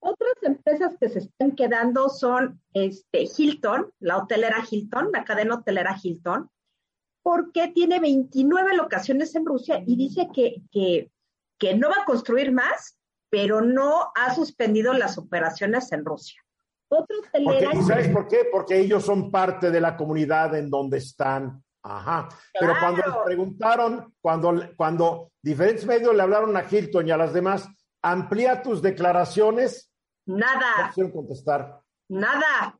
[0.00, 5.96] Otras empresas que se están quedando son este, Hilton, la hotelera Hilton, la cadena hotelera
[6.02, 6.50] Hilton,
[7.22, 11.10] porque tiene 29 locaciones en Rusia y dice que, que,
[11.58, 12.96] que no va a construir más,
[13.28, 16.42] pero no ha suspendido las operaciones en Rusia.
[16.92, 18.48] Otro Porque, ¿Sabes por qué?
[18.50, 21.62] Porque ellos son parte de la comunidad en donde están.
[21.82, 22.28] Ajá.
[22.58, 22.80] Pero claro.
[22.80, 27.68] cuando les preguntaron, cuando, cuando diferentes medios le hablaron a Hilton y a las demás,
[28.02, 29.89] amplía tus declaraciones.
[30.36, 30.92] Nada.
[30.96, 31.82] No contestar.
[32.08, 32.78] Nada.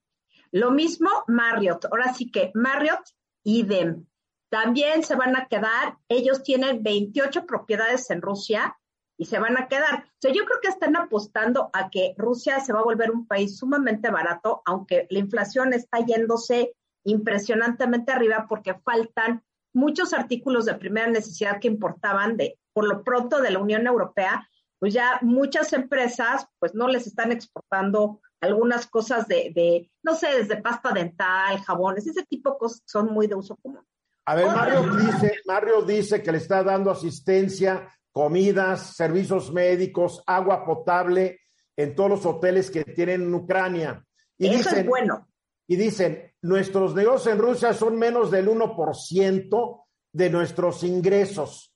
[0.53, 1.87] Lo mismo Marriott.
[1.87, 3.03] Ahora sí que Marriott,
[3.45, 4.07] idem.
[4.51, 8.77] También se van a quedar, ellos tienen 28 propiedades en Rusia
[9.17, 10.07] y se van a quedar.
[10.09, 13.27] O sea, yo creo que están apostando a que Rusia se va a volver un
[13.27, 20.75] país sumamente barato, aunque la inflación está yéndose impresionantemente arriba porque faltan muchos artículos de
[20.75, 24.49] primera necesidad que importaban de, por lo pronto, de la Unión Europea,
[24.81, 30.29] pues ya muchas empresas, pues no les están exportando algunas cosas de, de no sé,
[30.39, 33.85] desde pasta dental, jabones, ese tipo de cosas son muy de uso común.
[34.25, 40.65] A ver, Mario dice, Mario dice que le está dando asistencia comidas, servicios médicos, agua
[40.65, 41.41] potable
[41.77, 44.05] en todos los hoteles que tienen en Ucrania.
[44.39, 45.29] Y Eso dicen, es bueno.
[45.67, 51.70] Y dicen, nuestros negocios en Rusia son menos del 1% de nuestros ingresos.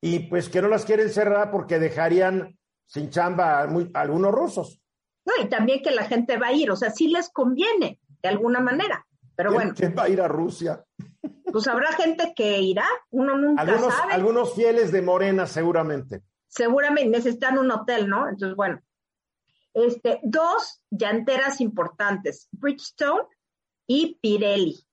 [0.00, 2.56] Y pues que no las quieren cerrar porque dejarían
[2.86, 4.80] sin chamba a, muy, a algunos rusos.
[5.24, 8.28] No, y también que la gente va a ir, o sea, sí les conviene de
[8.28, 9.06] alguna manera.
[9.36, 9.72] Pero bueno.
[9.76, 10.84] ¿Quién va a ir a Rusia?
[11.44, 14.12] Pues habrá gente que irá, uno nunca algunos, sabe.
[14.12, 16.22] Algunos fieles de Morena, seguramente.
[16.46, 18.28] Seguramente necesitan un hotel, ¿no?
[18.28, 18.80] Entonces, bueno.
[19.74, 23.28] Este, dos llanteras importantes, Bridgestone
[23.86, 24.84] y Pirelli.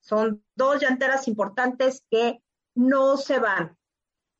[0.00, 2.42] Son dos llanteras importantes que
[2.74, 3.76] no se van.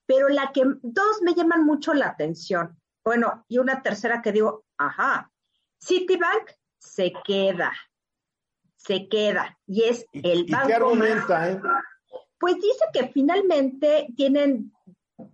[0.07, 2.77] Pero la que dos me llaman mucho la atención.
[3.05, 5.31] Bueno, y una tercera que digo, ajá,
[5.81, 7.73] Citibank se queda
[8.77, 11.61] se queda y es el ¿Y, banco ¿Y qué argumenta, más, eh?
[12.39, 14.73] Pues dice que finalmente tienen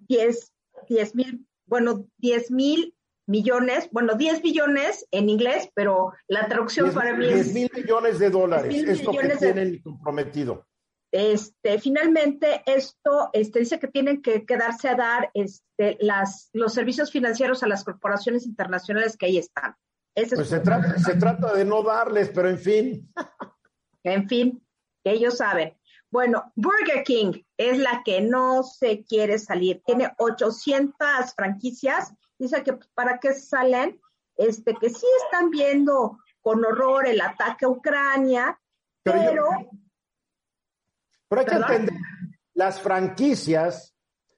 [0.07, 0.53] 10,
[0.89, 2.95] 10 mil, bueno, 10 mil
[3.27, 7.71] millones, bueno, 10 billones en inglés, pero la traducción 10, para mí 10 es mil
[7.75, 10.67] millones de dólares 10 mil es lo que de- tienen comprometido.
[11.11, 17.11] Este, finalmente esto este, dice que tienen que quedarse a dar este, las, los servicios
[17.11, 19.75] financieros a las corporaciones internacionales que ahí están.
[20.15, 23.13] Ese Pues es se trata, se trata de no darles, pero en fin.
[24.05, 24.65] En fin,
[25.05, 25.77] ellos saben.
[26.11, 29.83] Bueno, Burger King es la que no se quiere salir.
[29.85, 32.15] Tiene 800 franquicias.
[32.39, 34.01] Dice que pues, para qué salen,
[34.37, 38.59] este, que sí están viendo con horror el ataque a Ucrania,
[39.03, 39.71] Pero yo-
[41.29, 41.95] pero hay que entender,
[42.55, 43.95] las franquicias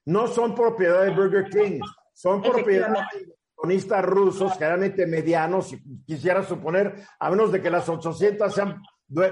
[0.07, 1.81] no son propiedad de Burger King,
[2.13, 3.19] son propiedad de
[3.63, 8.83] inversionistas rusos, generalmente medianos, y quisiera suponer, a menos de que las 800 sean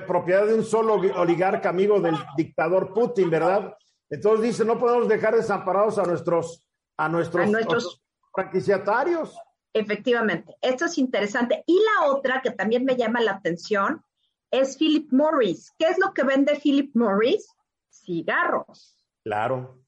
[0.07, 3.75] propiedad de un solo oligarca amigo del dictador Putin, ¿verdad?
[4.11, 6.65] Entonces dice, no podemos dejar desamparados a nuestros,
[6.97, 9.37] a nuestros, A nuestros- franquiciatarios.
[9.73, 11.63] efectivamente, esto es interesante.
[11.67, 14.03] Y la otra que también me llama la atención
[14.51, 15.73] es Philip Morris.
[15.79, 17.47] ¿Qué es lo que vende Philip Morris?
[17.91, 18.95] Cigarros.
[19.25, 19.85] Claro.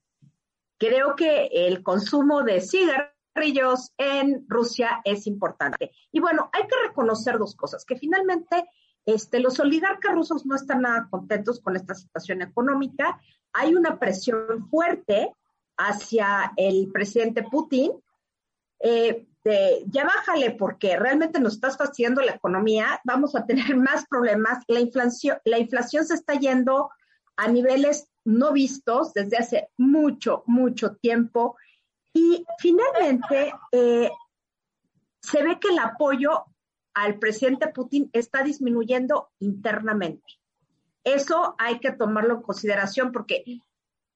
[0.79, 5.93] creo que el consumo de cigarrillos en Rusia es importante.
[6.13, 8.67] Y bueno, hay que reconocer dos cosas, que finalmente
[9.07, 13.21] este, los oligarcas rusos no están nada contentos con esta situación económica.
[13.53, 15.33] Hay una presión fuerte
[15.79, 17.93] hacia el presidente Putin.
[18.81, 24.07] eh, de, ya bájale porque realmente nos estás fastidiando la economía, vamos a tener más
[24.07, 24.65] problemas.
[24.69, 26.91] La inflación, la inflación se está yendo
[27.37, 31.57] a niveles no vistos desde hace mucho, mucho tiempo.
[32.13, 34.11] Y finalmente, eh,
[35.23, 36.45] se ve que el apoyo
[36.95, 40.41] al presidente Putin está disminuyendo internamente.
[41.05, 43.43] Eso hay que tomarlo en consideración porque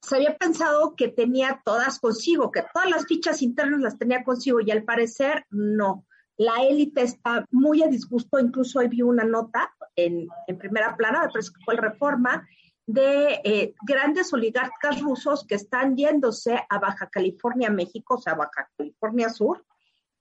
[0.06, 4.60] se había pensado que tenía todas consigo, que todas las fichas internas las tenía consigo
[4.60, 6.04] y al parecer no.
[6.36, 11.22] La élite está muy a disgusto, incluso hoy vi una nota en, en primera plana,
[11.22, 12.46] me parece que fue el Reforma,
[12.86, 18.68] de eh, grandes oligarcas rusos que están yéndose a Baja California, México, o sea, Baja
[18.76, 19.64] California Sur,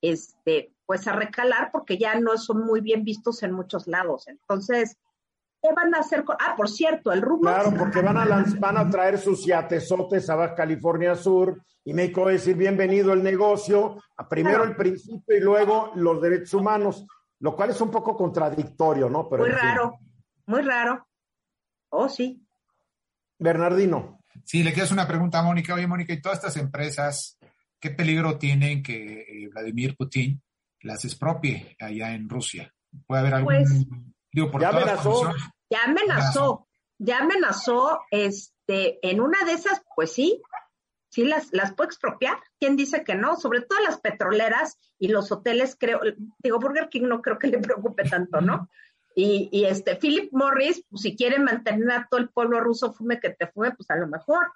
[0.02, 4.28] este, pues a recalar porque ya no son muy bien vistos en muchos lados.
[4.28, 4.98] Entonces,
[5.64, 6.24] ¿qué van a hacer?
[6.26, 7.50] con- Ah, por cierto, el rublo.
[7.50, 11.94] Claro, porque van a, lanz- van a traer sus yatesotes a Baja California Sur y
[11.94, 14.70] México va a decir bienvenido el negocio, a primero Claro.
[14.72, 17.06] el principio y luego los derechos humanos,
[17.40, 19.28] lo cual es un poco contradictorio, ¿no?
[19.30, 19.60] Pero muy fin.
[19.62, 20.00] raro,
[20.46, 21.08] muy raro.
[21.90, 22.46] Oh, sí.
[23.40, 25.74] Bernardino, Sí, le quiero hacer una pregunta a Mónica.
[25.76, 27.38] Oye, Mónica, ¿y todas estas empresas,
[27.80, 30.42] qué peligro tienen que eh, Vladimir Putin
[30.82, 32.74] las expropie allá en Rusia?
[33.06, 33.54] ¿Puede haber algún...
[33.54, 33.86] Pues,
[34.32, 35.32] digo, por ya amenazó.
[35.74, 36.68] Ya amenazó,
[37.00, 40.40] ya amenazó, este, en una de esas, pues sí,
[41.10, 42.38] sí las, las puede expropiar.
[42.60, 43.38] ¿Quién dice que no?
[43.38, 46.00] Sobre todo las petroleras y los hoteles, creo,
[46.38, 48.70] digo, Burger King no creo que le preocupe tanto, ¿no?
[49.16, 53.20] Y, y este, Philip Morris, pues, si quiere mantener a todo el pueblo ruso fume
[53.20, 54.52] que te fume, pues a lo mejor.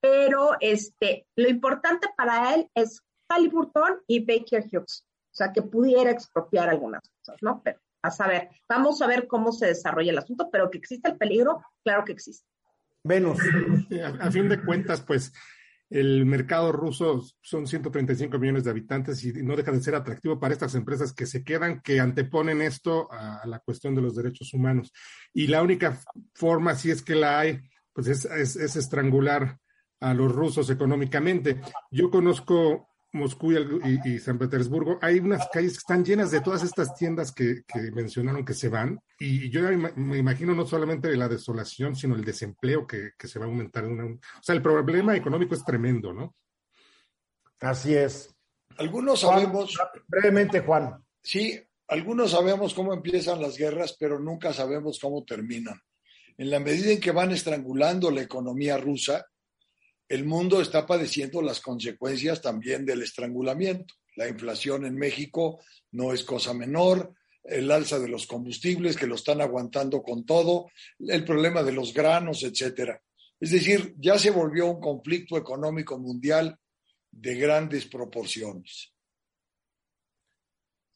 [0.00, 5.06] Pero este, lo importante para él es Halliburton y Baker Hughes.
[5.32, 7.62] O sea, que pudiera expropiar algunas cosas, ¿no?
[7.64, 11.16] Pero a saber, vamos a ver cómo se desarrolla el asunto, pero que existe el
[11.16, 12.46] peligro, claro que existe.
[13.04, 13.38] Venus.
[14.02, 15.32] A, a fin de cuentas, pues
[15.90, 20.52] el mercado ruso son 135 millones de habitantes y no deja de ser atractivo para
[20.52, 24.52] estas empresas que se quedan, que anteponen esto a, a la cuestión de los derechos
[24.52, 24.92] humanos.
[25.32, 25.98] Y la única
[26.34, 27.60] forma, si es que la hay,
[27.92, 29.58] pues es, es, es estrangular
[30.00, 31.60] a los rusos económicamente.
[31.90, 36.30] Yo conozco Moscú y, el- y- y San Petersburgo, hay unas calles que están llenas
[36.30, 40.54] de todas estas tiendas que, que mencionaron que se van, y yo ima- me imagino
[40.54, 43.84] no solamente la desolación, sino el desempleo que, que se va a aumentar.
[43.84, 46.34] en una- o sea, el problema económico es tremendo, ¿no?
[47.60, 48.34] Así es.
[48.76, 49.76] Algunos Juan, sabemos,
[50.06, 51.04] brevemente, Juan.
[51.22, 55.80] sí, algunos sabemos cómo empiezan las guerras, pero nunca sabemos cómo terminan.
[56.36, 59.26] En la medida en que van estrangulando la economía rusa,
[60.08, 63.94] el mundo está padeciendo las consecuencias también del estrangulamiento.
[64.16, 65.60] La inflación en México
[65.92, 70.70] no es cosa menor, el alza de los combustibles que lo están aguantando con todo,
[70.98, 73.00] el problema de los granos, etcétera.
[73.38, 76.58] Es decir, ya se volvió un conflicto económico mundial
[77.10, 78.92] de grandes proporciones.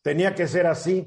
[0.03, 1.07] Tenía que ser así.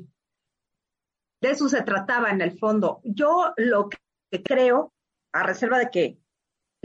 [1.41, 3.02] De eso se trataba en el fondo.
[3.04, 4.94] Yo lo que creo,
[5.34, 6.18] a reserva de que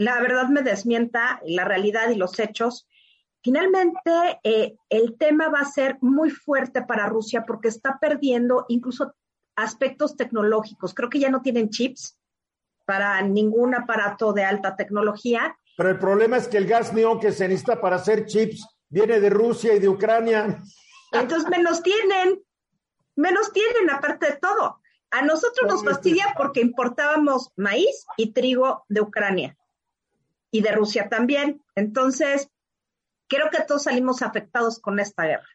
[0.01, 2.87] la verdad me desmienta la realidad y los hechos,
[3.43, 9.13] finalmente eh, el tema va a ser muy fuerte para Rusia porque está perdiendo incluso
[9.55, 10.95] aspectos tecnológicos.
[10.95, 12.17] Creo que ya no tienen chips
[12.85, 17.31] para ningún aparato de alta tecnología Pero el problema es que el gas neón que
[17.31, 20.63] se necesita para hacer chips viene de Rusia y de Ucrania.
[21.11, 22.41] Entonces menos tienen,
[23.15, 24.81] menos tienen aparte de todo.
[25.11, 29.55] A nosotros nos fastidia porque importábamos maíz y trigo de Ucrania
[30.51, 31.61] y de Rusia también.
[31.75, 32.49] Entonces,
[33.27, 35.47] creo que todos salimos afectados con esta guerra.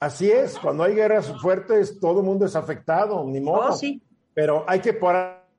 [0.00, 3.70] Así es, cuando hay guerras fuertes, todo el mundo es afectado, ni modo.
[3.70, 4.02] Oh, sí.
[4.34, 4.98] Pero hay que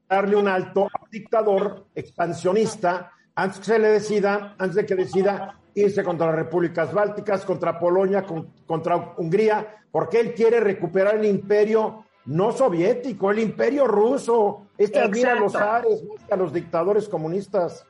[0.08, 5.60] darle un alto al dictador expansionista antes que se le decida, antes de que decida
[5.74, 11.26] irse contra las repúblicas bálticas, contra Polonia, con- contra Hungría, porque él quiere recuperar el
[11.26, 14.68] imperio no soviético, el imperio ruso.
[14.78, 15.84] Este admira a los más
[16.28, 17.86] que a los dictadores comunistas.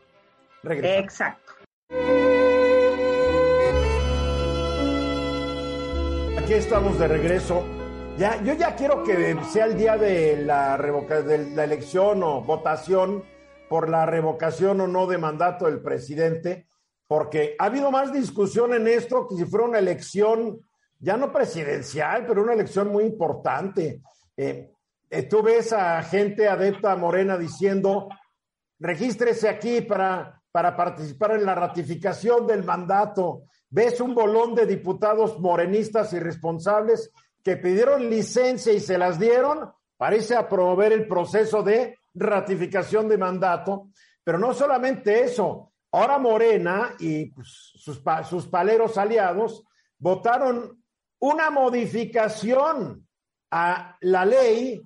[0.71, 1.53] Exacto.
[6.37, 7.63] Aquí estamos de regreso.
[8.17, 12.41] Ya, yo ya quiero que sea el día de la, revoca, de la elección o
[12.41, 13.23] votación
[13.67, 16.67] por la revocación o no de mandato del presidente,
[17.07, 20.59] porque ha habido más discusión en esto que si fuera una elección,
[20.99, 24.01] ya no presidencial, pero una elección muy importante.
[24.37, 24.71] Eh,
[25.09, 28.09] eh, tú ves a gente adepta a Morena diciendo,
[28.79, 33.43] regístrese aquí para, para participar en la ratificación del mandato.
[33.69, 37.11] Ves un bolón de diputados morenistas irresponsables
[37.43, 43.17] que pidieron licencia y se las dieron, parece a promover el proceso de ratificación de
[43.17, 43.89] mandato.
[44.23, 49.61] Pero no solamente eso, ahora Morena y pues, sus, sus paleros aliados
[49.97, 50.81] votaron
[51.19, 53.05] una modificación
[53.51, 54.81] a la ley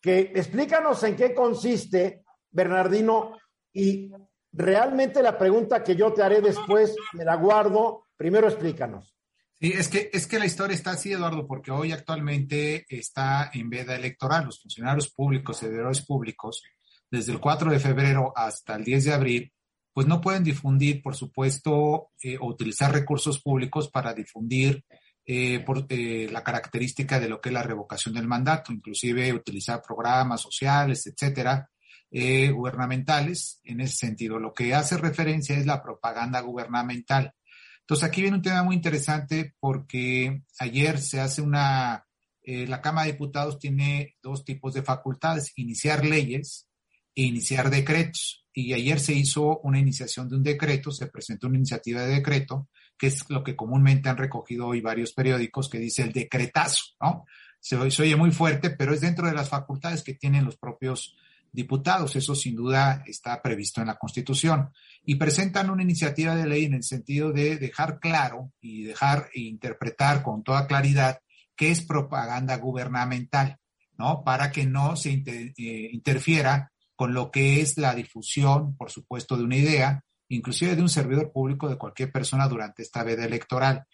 [0.00, 3.36] que explícanos en qué consiste, Bernardino,
[3.74, 4.10] y
[4.52, 9.14] realmente la pregunta que yo te haré después, me la guardo, primero explícanos.
[9.60, 13.70] Sí, es que, es que la historia está así, Eduardo, porque hoy actualmente está en
[13.70, 14.46] veda electoral.
[14.46, 16.62] Los funcionarios públicos, servidores públicos,
[17.10, 19.52] desde el 4 de febrero hasta el 10 de abril,
[19.92, 24.84] pues no pueden difundir, por supuesto, eh, o utilizar recursos públicos para difundir
[25.24, 29.80] eh, por, eh, la característica de lo que es la revocación del mandato, inclusive utilizar
[29.80, 31.70] programas sociales, etcétera,
[32.12, 34.38] eh, gubernamentales en ese sentido.
[34.38, 37.32] Lo que hace referencia es la propaganda gubernamental.
[37.80, 42.06] Entonces aquí viene un tema muy interesante porque ayer se hace una,
[42.42, 46.68] eh, la Cámara de Diputados tiene dos tipos de facultades, iniciar leyes
[47.14, 48.46] e iniciar decretos.
[48.54, 52.68] Y ayer se hizo una iniciación de un decreto, se presentó una iniciativa de decreto,
[52.98, 57.24] que es lo que comúnmente han recogido hoy varios periódicos, que dice el decretazo, ¿no?
[57.58, 60.58] Se, oye- se oye muy fuerte, pero es dentro de las facultades que tienen los
[60.58, 61.16] propios
[61.52, 62.16] diputados.
[62.16, 64.70] Eso sin duda está previsto en la Constitución.
[65.04, 69.42] Y presentan una iniciativa de ley en el sentido de dejar claro y dejar e
[69.42, 71.20] interpretar con toda claridad
[71.54, 73.58] qué es propaganda gubernamental,
[73.98, 74.24] ¿no?
[74.24, 79.36] Para que no se inter- eh, interfiera con lo que es la difusión, por supuesto,
[79.36, 83.84] de una idea, inclusive de un servidor público de cualquier persona durante esta veda electoral.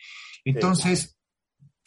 [0.45, 1.18] Entonces,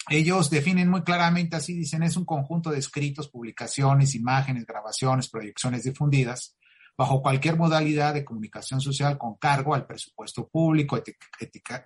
[0.09, 5.83] ellos definen muy claramente así, dicen, es un conjunto de escritos, publicaciones, imágenes, grabaciones, proyecciones
[5.83, 6.55] difundidas
[6.97, 11.01] bajo cualquier modalidad de comunicación social con cargo al presupuesto público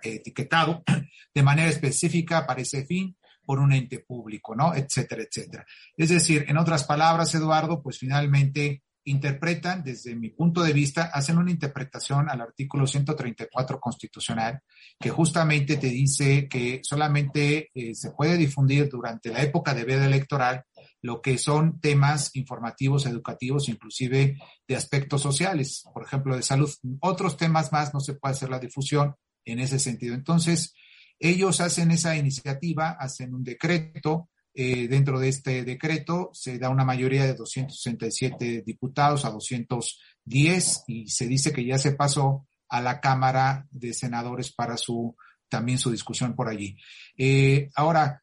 [0.02, 0.82] etiquetado
[1.34, 4.74] de manera específica para ese fin por un ente público, ¿no?
[4.74, 5.64] Etcétera, etcétera.
[5.96, 11.38] Es decir, en otras palabras, Eduardo, pues finalmente interpretan, desde mi punto de vista, hacen
[11.38, 14.60] una interpretación al artículo 134 constitucional,
[14.98, 20.06] que justamente te dice que solamente eh, se puede difundir durante la época de veda
[20.06, 20.64] electoral
[21.02, 26.70] lo que son temas informativos, educativos, inclusive de aspectos sociales, por ejemplo, de salud.
[27.00, 29.14] Otros temas más no se puede hacer la difusión
[29.44, 30.14] en ese sentido.
[30.14, 30.74] Entonces,
[31.18, 34.28] ellos hacen esa iniciativa, hacen un decreto.
[34.58, 41.08] Eh, dentro de este decreto se da una mayoría de 267 diputados a 210 y
[41.08, 45.14] se dice que ya se pasó a la Cámara de Senadores para su
[45.50, 46.78] también su discusión por allí.
[47.18, 48.22] Eh, ahora,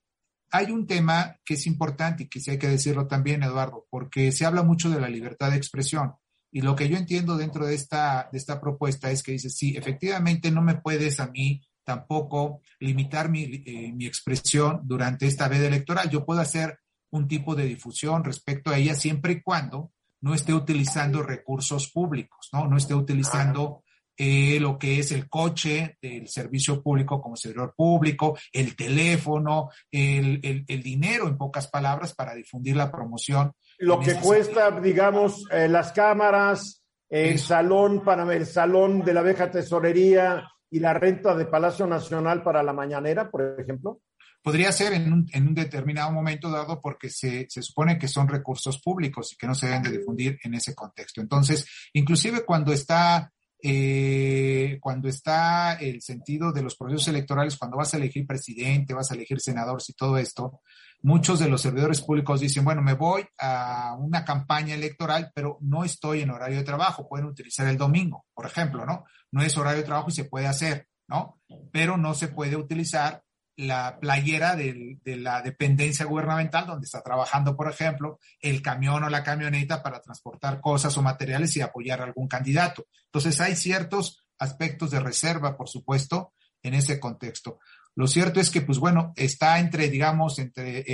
[0.49, 4.31] hay un tema que es importante y que sí hay que decirlo también, Eduardo, porque
[4.31, 6.15] se habla mucho de la libertad de expresión.
[6.51, 9.77] Y lo que yo entiendo dentro de esta, de esta propuesta es que dice, sí,
[9.77, 15.67] efectivamente no me puedes a mí tampoco limitar mi, eh, mi expresión durante esta veda
[15.67, 16.09] electoral.
[16.09, 16.79] Yo puedo hacer
[17.11, 22.49] un tipo de difusión respecto a ella siempre y cuando no esté utilizando recursos públicos,
[22.53, 22.67] ¿no?
[22.67, 23.83] No esté utilizando
[24.17, 30.39] eh, lo que es el coche del servicio público como servidor público, el teléfono, el,
[30.43, 33.51] el, el dinero, en pocas palabras, para difundir la promoción.
[33.79, 37.47] Lo que cuesta, digamos, eh, las cámaras, el Eso.
[37.47, 42.63] salón para el salón de la vieja tesorería y la renta de Palacio Nacional para
[42.63, 44.01] la mañanera, por ejemplo.
[44.41, 48.27] Podría ser en un, en un determinado momento dado porque se, se supone que son
[48.27, 51.21] recursos públicos y que no se deben de difundir en ese contexto.
[51.21, 53.31] Entonces, inclusive cuando está
[53.65, 59.11] eh, cuando está el sentido de los procesos electorales, cuando vas a elegir presidente, vas
[59.11, 60.59] a elegir senadores y todo esto,
[61.03, 65.83] muchos de los servidores públicos dicen, bueno, me voy a una campaña electoral, pero no
[65.83, 69.03] estoy en horario de trabajo, pueden utilizar el domingo, por ejemplo, ¿no?
[69.31, 71.41] No es horario de trabajo y se puede hacer, ¿no?
[71.71, 73.21] Pero no se puede utilizar
[73.55, 79.23] la playera de, la dependencia gubernamental donde está trabajando, por ejemplo, el camión o la
[79.23, 82.87] camioneta para transportar cosas o materiales y apoyar a algún candidato.
[83.05, 86.33] Entonces hay ciertos aspectos de reserva, por supuesto,
[86.63, 87.59] en ese contexto.
[87.95, 90.87] Lo cierto es que, pues bueno, está entre, digamos, entre eh,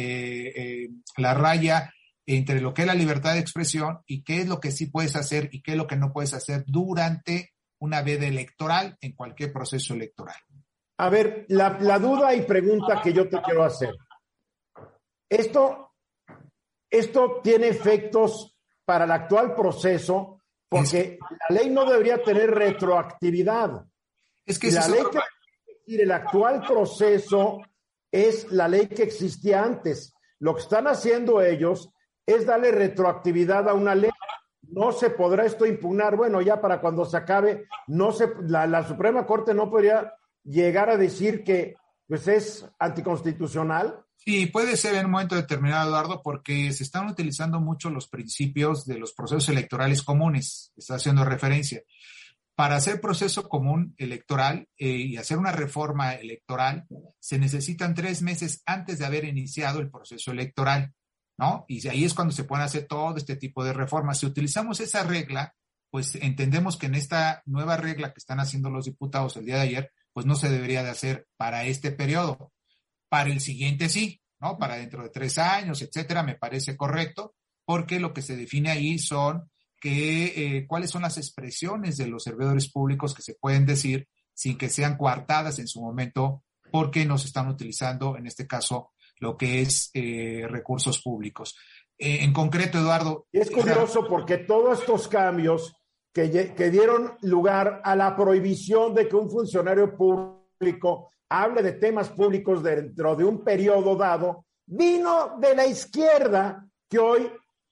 [0.83, 1.93] eh, la raya
[2.25, 5.15] entre lo que es la libertad de expresión y qué es lo que sí puedes
[5.15, 9.51] hacer y qué es lo que no puedes hacer durante una veda electoral en cualquier
[9.51, 10.35] proceso electoral.
[10.97, 13.95] A ver, la, la, duda y pregunta que yo te quiero hacer.
[15.27, 15.93] Esto,
[16.89, 21.17] esto tiene efectos para el actual proceso porque
[21.49, 23.85] la ley no debería tener retroactividad.
[24.45, 25.19] Es que la ley que
[25.89, 27.61] decir, el actual proceso
[28.11, 30.13] es la ley que existía antes.
[30.39, 31.89] Lo que están haciendo ellos
[32.25, 34.11] es darle retroactividad a una ley.
[34.61, 36.15] No se podrá esto impugnar.
[36.15, 40.13] Bueno, ya para cuando se acabe, no se, la, la Suprema Corte no podría
[40.43, 41.75] llegar a decir que
[42.07, 44.03] pues es anticonstitucional?
[44.15, 48.85] Sí, puede ser en un momento determinado, Eduardo, porque se están utilizando mucho los principios
[48.85, 51.81] de los procesos electorales comunes, está haciendo referencia.
[52.59, 56.85] Para hacer proceso común electoral eh, y hacer una reforma electoral,
[57.17, 60.93] se necesitan tres meses antes de haber iniciado el proceso electoral,
[61.37, 61.63] ¿no?
[61.69, 64.19] Y ahí es cuando se pueden hacer todo este tipo de reformas.
[64.19, 65.55] Si utilizamos esa regla,
[65.89, 69.61] pues entendemos que en esta nueva regla que están haciendo los diputados el día de
[69.61, 72.51] ayer, pues no se debería de hacer para este periodo.
[73.07, 74.57] Para el siguiente sí, ¿no?
[74.57, 78.99] Para dentro de tres años, etcétera, me parece correcto, porque lo que se define ahí
[78.99, 79.49] son
[79.79, 84.57] que, eh, cuáles son las expresiones de los servidores públicos que se pueden decir sin
[84.57, 89.61] que sean coartadas en su momento, porque nos están utilizando, en este caso, lo que
[89.61, 91.57] es eh, recursos públicos.
[91.97, 93.27] Eh, en concreto, Eduardo.
[93.31, 95.75] Es curioso porque todos estos cambios
[96.13, 102.09] que, que, dieron lugar a la prohibición de que un funcionario público hable de temas
[102.09, 107.29] públicos dentro de un periodo dado, vino de la izquierda que hoy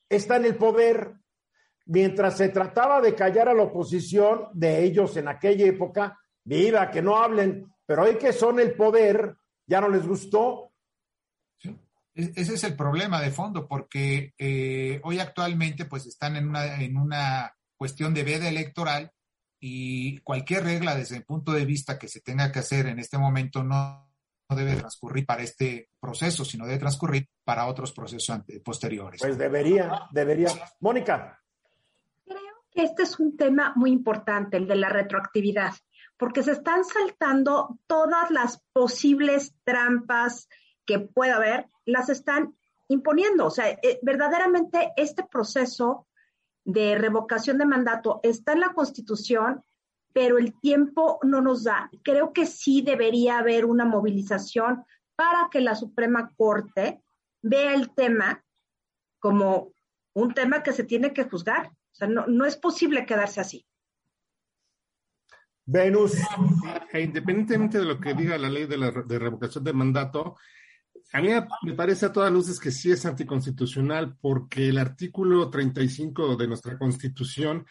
[0.10, 1.14] está en el poder.
[1.88, 7.02] Mientras se trataba de callar a la oposición de ellos en aquella época, viva, que
[7.02, 9.36] no hablen, pero hoy que son el poder,
[9.66, 10.72] ya no les gustó.
[11.58, 11.76] Sí.
[12.14, 16.98] Ese es el problema de fondo, porque eh, hoy actualmente pues están en una, en
[16.98, 19.12] una cuestión de veda electoral
[19.60, 23.18] y cualquier regla desde el punto de vista que se tenga que hacer en este
[23.18, 24.08] momento no,
[24.50, 29.22] no debe transcurrir para este proceso, sino debe transcurrir para otros procesos posteriores.
[29.22, 30.50] Pues debería, debería.
[30.80, 31.42] Mónica.
[32.78, 35.74] Este es un tema muy importante, el de la retroactividad,
[36.16, 40.48] porque se están saltando todas las posibles trampas
[40.86, 42.56] que pueda haber, las están
[42.88, 43.48] imponiendo.
[43.48, 46.08] O sea, eh, verdaderamente este proceso
[46.66, 49.64] de revocación de mandato está en la Constitución,
[50.14, 51.90] pero el tiempo no nos da.
[52.04, 57.02] Creo que sí debería haber una movilización para que la Suprema Corte
[57.42, 58.46] vea el tema
[59.18, 59.72] como
[60.14, 61.72] un tema que se tiene que juzgar.
[61.98, 63.66] O sea, no, no es posible quedarse así.
[65.66, 66.14] Venus.
[66.94, 70.36] E independientemente de lo que diga la ley de, la, de revocación de mandato,
[71.12, 71.30] a mí
[71.64, 76.78] me parece a todas luces que sí es anticonstitucional porque el artículo 35 de nuestra
[76.78, 77.66] Constitución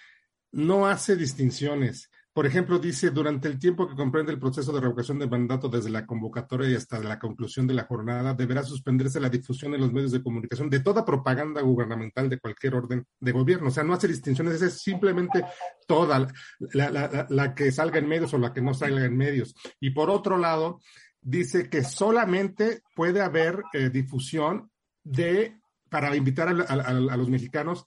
[0.51, 2.11] no hace distinciones.
[2.37, 5.89] Por ejemplo, dice, durante el tiempo que comprende el proceso de revocación de mandato desde
[5.89, 9.91] la convocatoria y hasta la conclusión de la jornada, deberá suspenderse la difusión en los
[9.91, 13.69] medios de comunicación de toda propaganda gubernamental de cualquier orden de gobierno.
[13.69, 15.47] O sea, no hace distinciones, es simplemente
[15.87, 16.29] toda la,
[16.75, 19.55] la, la, la que salga en medios o la que no salga en medios.
[19.81, 20.83] Y por otro lado,
[21.23, 24.71] dice que solamente puede haber eh, difusión
[25.03, 25.57] de
[25.89, 27.87] para invitar a, a, los mexicanos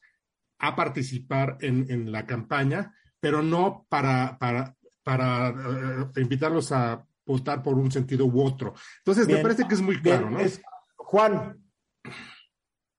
[0.58, 7.62] a participar en, en la campaña, pero no para, para, para uh, invitarlos a votar
[7.62, 8.74] por un sentido u otro.
[9.00, 10.40] Entonces, bien, me parece que es muy claro, bien, ¿no?
[10.40, 10.62] Es,
[10.96, 11.64] Juan.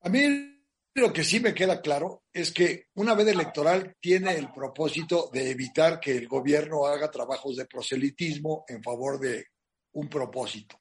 [0.02, 0.50] A mí
[0.94, 5.50] lo que sí me queda claro es que una vez electoral tiene el propósito de
[5.50, 9.46] evitar que el gobierno haga trabajos de proselitismo en favor de
[9.92, 10.80] un propósito.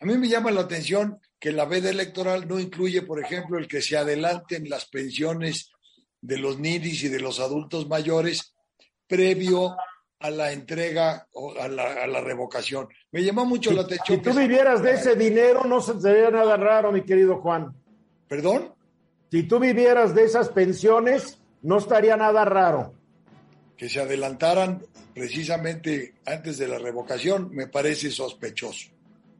[0.00, 3.66] A mí me llama la atención que la veda electoral no incluye, por ejemplo, el
[3.66, 5.70] que se adelanten las pensiones
[6.20, 8.54] de los nidis y de los adultos mayores
[9.10, 9.76] previo
[10.20, 12.88] a la entrega o a la, a la revocación.
[13.10, 14.18] Me llamó mucho si, la atención.
[14.18, 17.74] Si tú vivieras de ese dinero, no sería nada raro, mi querido Juan.
[18.28, 18.72] ¿Perdón?
[19.30, 22.94] Si tú vivieras de esas pensiones, no estaría nada raro.
[23.76, 24.82] que se adelantaran
[25.14, 28.90] precisamente antes de la revocación me parece sospechoso.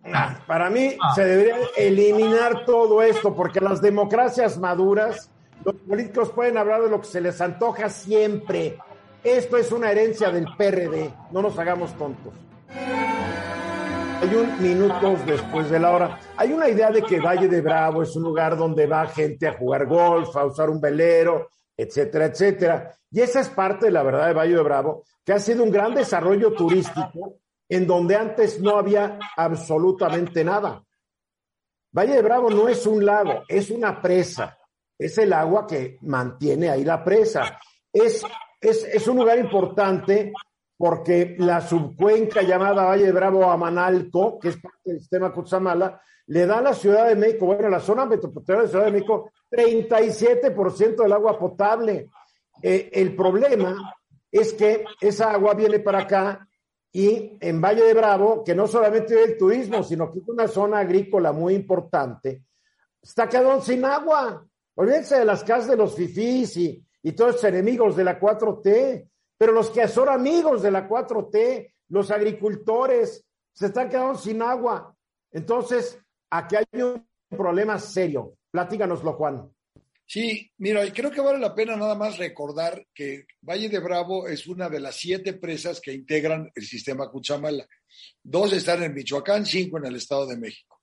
[0.04, 5.30] Ah, para mí se debería eliminar todo esto, porque las democracias maduras,
[5.62, 8.78] los políticos pueden hablar de lo que se les antoja siempre.
[9.22, 12.32] Esto es una herencia del PRD, no nos hagamos tontos.
[12.70, 16.20] Hay un minuto después de la hora.
[16.36, 19.54] Hay una idea de que Valle de Bravo es un lugar donde va gente a
[19.54, 22.94] jugar golf, a usar un velero, etcétera, etcétera.
[23.10, 25.94] Y esa es parte la verdad de Valle de Bravo, que ha sido un gran
[25.94, 27.36] desarrollo turístico
[27.68, 30.82] en donde antes no había absolutamente nada.
[31.92, 34.56] Valle de Bravo no es un lago, es una presa.
[34.98, 37.58] Es el agua que mantiene ahí la presa.
[37.92, 38.22] Es,
[38.61, 40.32] es, es un lugar importante
[40.76, 46.00] porque la subcuenca llamada Valle de Bravo a Manalco, que es parte del sistema Cutzamala,
[46.28, 48.92] le da a la Ciudad de México, bueno, a la zona metropolitana de Ciudad de
[48.92, 52.08] México, 37% del agua potable.
[52.62, 53.94] Eh, el problema
[54.30, 56.48] es que esa agua viene para acá
[56.92, 60.48] y en Valle de Bravo, que no solamente es el turismo, sino que es una
[60.48, 62.44] zona agrícola muy importante,
[63.02, 64.46] está quedando sin agua.
[64.76, 69.09] Olvídense de las casas de los fifís y, y todos los enemigos de la 4T,
[69.38, 74.94] pero los que son amigos de la 4T, los agricultores, se están quedando sin agua.
[75.32, 75.98] Entonces,
[76.30, 78.34] aquí hay un problema serio.
[78.51, 79.51] Platícanoslo, Juan.
[80.05, 84.48] Sí, mira, creo que vale la pena nada más recordar que Valle de Bravo es
[84.48, 87.64] una de las siete presas que integran el sistema Cuchamala.
[88.20, 90.80] Dos están en Michoacán, cinco en el Estado de México.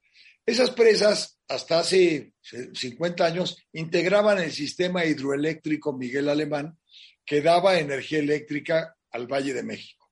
[0.48, 6.80] Esas presas, hasta hace 50 años, integraban el sistema hidroeléctrico Miguel Alemán,
[7.26, 10.10] que daba energía eléctrica al Valle de México.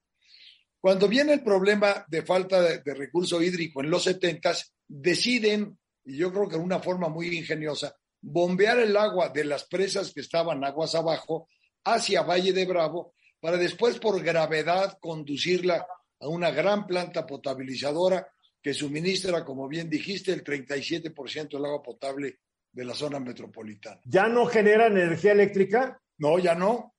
[0.77, 6.17] Cuando viene el problema de falta de, de recurso hídrico en los 70, deciden, y
[6.17, 10.19] yo creo que de una forma muy ingeniosa, bombear el agua de las presas que
[10.19, 11.47] estaban aguas abajo
[11.85, 15.87] hacia Valle de Bravo para después por gravedad conducirla
[16.19, 18.27] a una gran planta potabilizadora
[18.65, 22.39] que suministra, como bien dijiste, el 37% del agua potable
[22.71, 24.01] de la zona metropolitana.
[24.05, 26.01] ¿Ya no generan energía eléctrica?
[26.17, 26.95] No, ya no.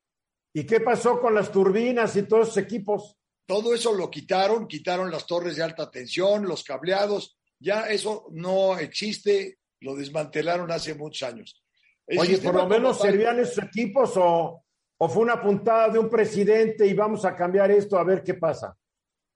[0.55, 3.17] ¿Y qué pasó con las turbinas y todos esos equipos?
[3.47, 8.79] Todo eso lo quitaron, quitaron las torres de alta tensión, los cableados, ya eso no
[8.79, 11.65] existe, lo desmantelaron hace muchos años.
[12.07, 14.63] El Oye, por lo menos tal- servían esos equipos o,
[14.99, 18.35] o fue una puntada de un presidente y vamos a cambiar esto a ver qué
[18.35, 18.79] pasa.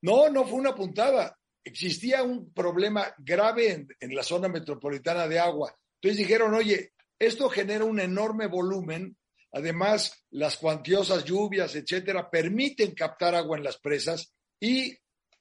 [0.03, 1.37] No, no fue una puntada.
[1.63, 5.75] Existía un problema grave en, en la zona metropolitana de agua.
[6.01, 9.17] Entonces dijeron, oye, esto genera un enorme volumen.
[9.53, 14.97] Además, las cuantiosas lluvias, etcétera, permiten captar agua en las presas y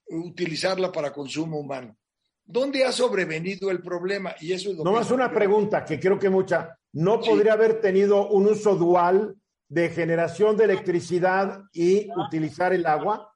[0.08, 1.96] utilizarla para consumo humano.
[2.44, 4.36] ¿Dónde ha sobrevenido el problema?
[4.42, 6.78] Y eso es lo No más una pregunta que creo que mucha.
[6.94, 9.36] ¿No podría haber tenido un uso dual
[9.68, 13.32] de generación de electricidad y utilizar el agua?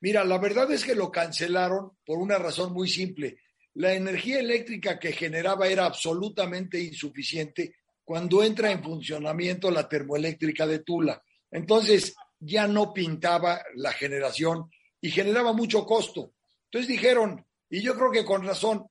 [0.00, 3.38] Mira, la verdad es que lo cancelaron por una razón muy simple.
[3.74, 10.80] La energía eléctrica que generaba era absolutamente insuficiente cuando entra en funcionamiento la termoeléctrica de
[10.80, 11.22] Tula.
[11.50, 14.70] Entonces ya no pintaba la generación
[15.00, 16.34] y generaba mucho costo.
[16.64, 18.86] Entonces dijeron, y yo creo que con razón,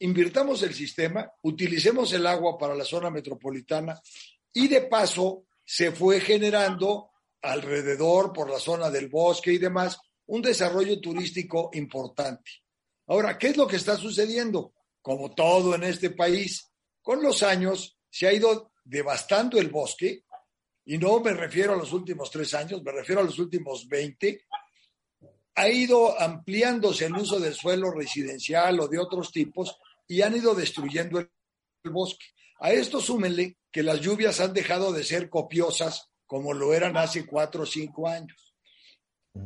[0.00, 4.00] invirtamos el sistema, utilicemos el agua para la zona metropolitana
[4.52, 7.10] y de paso se fue generando
[7.42, 9.98] alrededor por la zona del bosque y demás
[10.28, 12.50] un desarrollo turístico importante.
[13.06, 14.74] Ahora, ¿qué es lo que está sucediendo?
[15.00, 16.70] Como todo en este país,
[17.02, 20.24] con los años se ha ido devastando el bosque,
[20.84, 24.46] y no me refiero a los últimos tres años, me refiero a los últimos 20,
[25.54, 29.76] ha ido ampliándose el uso del suelo residencial o de otros tipos
[30.06, 31.30] y han ido destruyendo el,
[31.90, 32.26] bosque.
[32.60, 37.26] A esto súmenle que las lluvias han dejado de ser copiosas como lo eran hace
[37.26, 38.47] cuatro o cinco años.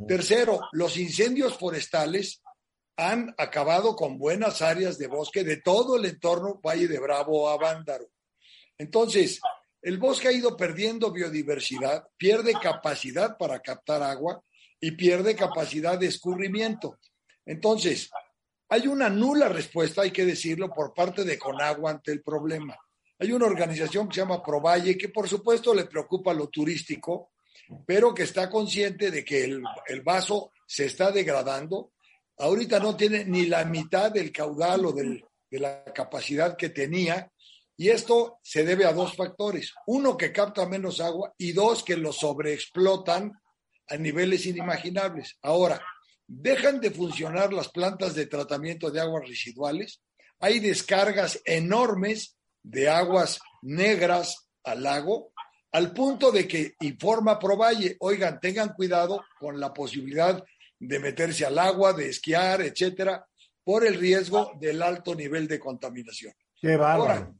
[0.07, 2.41] Tercero, los incendios forestales
[2.97, 7.57] han acabado con buenas áreas de bosque de todo el entorno Valle de Bravo a
[7.57, 8.09] Vándaro.
[8.77, 9.39] Entonces,
[9.81, 14.43] el bosque ha ido perdiendo biodiversidad, pierde capacidad para captar agua
[14.79, 16.99] y pierde capacidad de escurrimiento.
[17.45, 18.09] Entonces,
[18.69, 22.77] hay una nula respuesta, hay que decirlo, por parte de Conagua ante el problema.
[23.19, 27.32] Hay una organización que se llama Provalle, que por supuesto le preocupa lo turístico,
[27.85, 31.91] pero que está consciente de que el, el vaso se está degradando.
[32.37, 37.31] Ahorita no tiene ni la mitad del caudal o del, de la capacidad que tenía.
[37.75, 39.73] Y esto se debe a dos factores.
[39.87, 43.31] Uno, que capta menos agua y dos, que lo sobreexplotan
[43.87, 45.37] a niveles inimaginables.
[45.41, 45.81] Ahora,
[46.27, 50.01] dejan de funcionar las plantas de tratamiento de aguas residuales.
[50.39, 55.32] Hay descargas enormes de aguas negras al lago.
[55.73, 60.43] Al punto de que informa Provalle, oigan, tengan cuidado con la posibilidad
[60.79, 63.25] de meterse al agua, de esquiar, etcétera,
[63.63, 66.33] por el riesgo del alto nivel de contaminación.
[66.61, 67.33] Qué Ahora,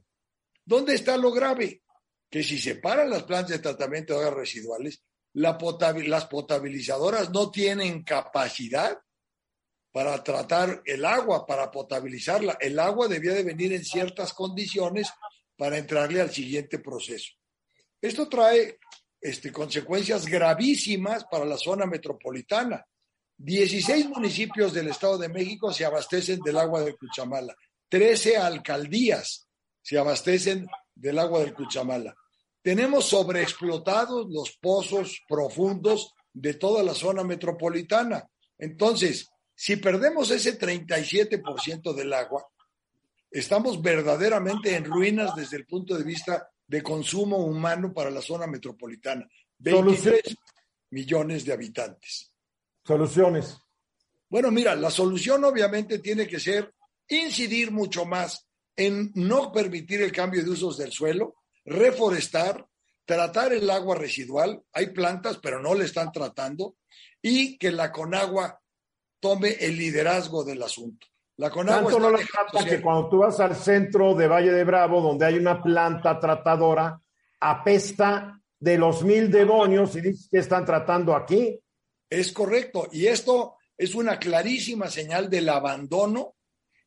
[0.66, 1.84] ¿dónde está lo grave?
[2.30, 5.04] Que si se paran las plantas de tratamiento de aguas residuales,
[5.34, 8.98] la potabil- las potabilizadoras no tienen capacidad
[9.92, 12.58] para tratar el agua, para potabilizarla.
[12.60, 15.10] El agua debía de venir en ciertas condiciones
[15.56, 17.34] para entrarle al siguiente proceso.
[18.04, 18.80] Esto trae
[19.22, 22.86] este, consecuencias gravísimas para la zona metropolitana.
[23.38, 27.56] 16 municipios del Estado de México se abastecen del agua del Cuchamala.
[27.88, 29.48] 13 alcaldías
[29.82, 32.14] se abastecen del agua del Cuchamala.
[32.62, 38.30] Tenemos sobreexplotados los pozos profundos de toda la zona metropolitana.
[38.58, 42.46] Entonces, si perdemos ese 37% del agua,
[43.32, 48.48] estamos verdaderamente en ruinas desde el punto de vista de consumo humano para la zona
[48.48, 49.30] metropolitana.
[49.60, 50.24] 23
[50.90, 52.34] millones de habitantes.
[52.84, 53.56] Soluciones.
[54.28, 56.74] Bueno, mira, la solución obviamente tiene que ser
[57.08, 62.68] incidir mucho más en no permitir el cambio de usos del suelo, reforestar,
[63.06, 64.64] tratar el agua residual.
[64.74, 66.78] Hay plantas, pero no le están tratando,
[67.22, 68.60] y que la Conagua
[69.20, 71.06] tome el liderazgo del asunto.
[71.38, 74.64] La Conagua Tanto no la trata que cuando tú vas al centro de Valle de
[74.64, 77.00] Bravo, donde hay una planta tratadora,
[77.40, 81.60] apesta de los mil demonios y dices que están tratando aquí.
[82.10, 82.88] Es correcto.
[82.92, 86.36] Y esto es una clarísima señal del abandono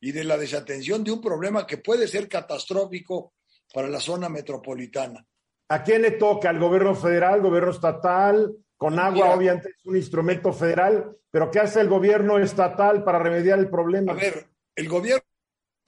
[0.00, 3.34] y de la desatención de un problema que puede ser catastrófico
[3.74, 5.26] para la zona metropolitana.
[5.68, 6.50] ¿A quién le toca?
[6.50, 8.54] ¿Al gobierno federal, gobierno estatal?
[8.76, 9.34] Con agua, Mira.
[9.34, 14.12] obviamente, es un instrumento federal, pero ¿qué hace el gobierno estatal para remediar el problema?
[14.12, 15.22] A ver, el gobierno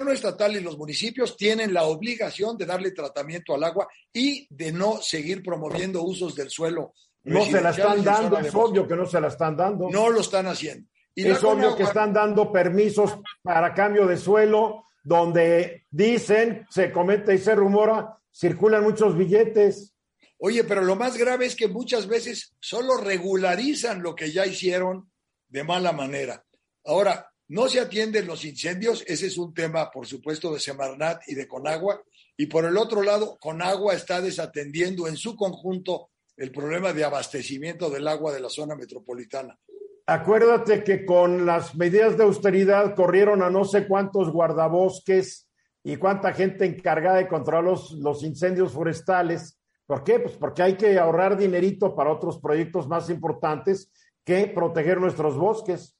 [0.06, 5.02] estatal y los municipios tienen la obligación de darle tratamiento al agua y de no
[5.02, 6.94] seguir promoviendo usos del suelo.
[7.24, 9.90] no se la están dando, es obvio que no se la están dando.
[9.90, 10.88] No lo están haciendo.
[11.14, 17.34] Y es obvio que están dando permisos para cambio de suelo, donde dicen, se comenta
[17.34, 19.94] y se rumora, circulan muchos billetes.
[20.38, 25.10] Oye, pero lo más grave es que muchas veces solo regularizan lo que ya hicieron
[25.48, 26.44] de mala manera.
[26.84, 31.34] Ahora, no se atienden los incendios, ese es un tema, por supuesto, de Semarnat y
[31.34, 32.02] de Conagua.
[32.36, 37.90] Y por el otro lado, Conagua está desatendiendo en su conjunto el problema de abastecimiento
[37.90, 39.58] del agua de la zona metropolitana.
[40.06, 45.48] Acuérdate que con las medidas de austeridad corrieron a no sé cuántos guardabosques
[45.82, 49.57] y cuánta gente encargada de controlar los, los incendios forestales.
[49.88, 50.20] ¿Por qué?
[50.20, 53.90] Pues porque hay que ahorrar dinerito para otros proyectos más importantes
[54.22, 55.96] que proteger nuestros bosques.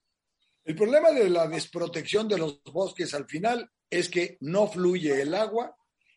[0.62, 5.34] El problema de la desprotección de los bosques al final es que no fluye el
[5.34, 5.74] agua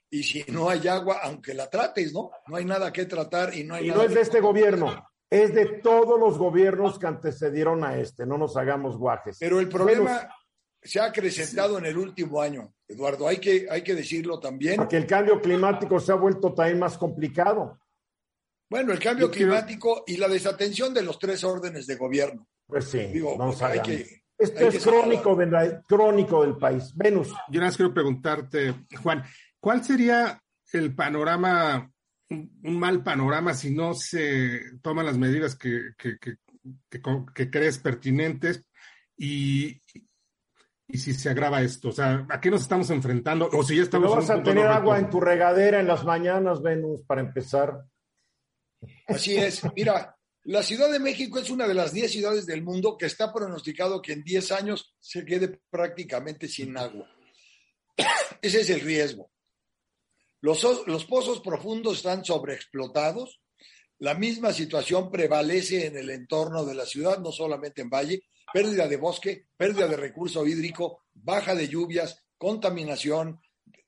[0.10, 2.32] y si no hay agua, aunque la trates, ¿no?
[2.48, 4.42] No hay nada que tratar y no hay Y nada no es que de este
[4.42, 8.26] gobierno, es de todos los gobiernos que antecedieron a este.
[8.26, 9.38] No nos hagamos guajes.
[9.40, 10.30] Pero el problema Bueno,
[10.82, 13.28] se ha acrecentado en el último año, Eduardo.
[13.28, 14.78] Hay que, hay que decirlo también.
[14.78, 17.80] porque el cambio climático se ha vuelto también más complicado.
[18.70, 22.48] Bueno, el cambio Yo quiero- climático y la desatención de los tres órdenes de gobierno.
[22.68, 26.42] Pues sí, Digo, no nos hay que- Esto hay es que crónico, de la- crónico
[26.44, 26.92] del país.
[26.96, 27.28] Venus.
[27.50, 28.74] Yo nada más quiero preguntarte,
[29.04, 29.24] Juan,
[29.60, 30.42] ¿cuál sería
[30.74, 31.92] el panorama,
[32.30, 36.36] un, mal panorama si no se toman las medidas que, que, que,
[36.90, 38.64] que co- que crees pertinentes
[39.18, 39.82] y,
[40.94, 41.90] y si se agrava esto?
[41.90, 43.50] O sea, ¿a qué nos estamos enfrentando?
[43.54, 46.04] O si ya estamos No vas a tener no agua en tu regadera en las
[46.04, 47.84] mañanas, Venus, para empezar.
[49.08, 49.62] Así es.
[49.76, 53.32] Mira, la Ciudad de México es una de las 10 ciudades del mundo que está
[53.34, 57.08] pronosticado que en 10 años se quede prácticamente sin agua.
[58.42, 59.32] Ese es el riesgo.
[60.42, 63.40] Los, os- los pozos profundos están sobreexplotados.
[64.00, 68.24] La misma situación prevalece en el entorno de la ciudad, no solamente en Valle.
[68.54, 73.40] Pérdida de bosque, pérdida de recurso hídrico, baja de lluvias, contaminación,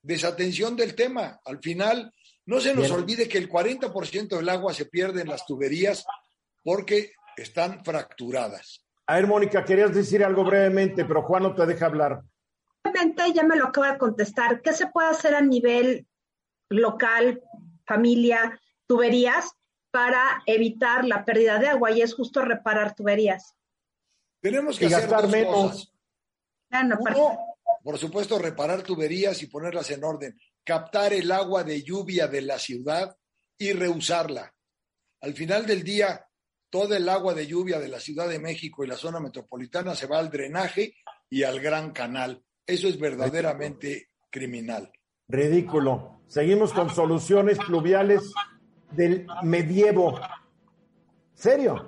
[0.01, 1.39] desatención del tema.
[1.45, 2.14] Al final,
[2.45, 2.99] no se nos Bien.
[2.99, 6.05] olvide que el 40% del agua se pierde en las tuberías
[6.64, 8.86] porque están fracturadas.
[9.07, 12.22] A ver, Mónica, querías decir algo brevemente, pero Juan no te deja hablar.
[12.84, 14.61] Obviamente, ya me lo acaba de contestar.
[14.61, 16.07] ¿Qué se puede hacer a nivel
[16.70, 17.41] local,
[17.86, 19.51] familia, tuberías,
[19.91, 21.91] para evitar la pérdida de agua?
[21.91, 23.55] Y es justo reparar tuberías.
[24.43, 25.53] Tenemos que Y hacer gastar dos menos.
[25.53, 25.93] cosas.
[26.69, 27.39] Bueno, Uno,
[27.81, 30.37] por supuesto, reparar tuberías y ponerlas en orden.
[30.65, 33.15] Captar el agua de lluvia de la ciudad
[33.57, 34.53] y reusarla.
[35.21, 36.25] Al final del día,
[36.69, 40.07] toda el agua de lluvia de la Ciudad de México y la zona metropolitana se
[40.07, 40.95] va al drenaje
[41.29, 42.43] y al gran canal.
[42.67, 44.91] Eso es verdaderamente criminal.
[45.29, 46.19] Ridículo.
[46.27, 48.29] Seguimos con soluciones pluviales
[48.91, 50.19] del medievo.
[51.33, 51.87] ¿Serio?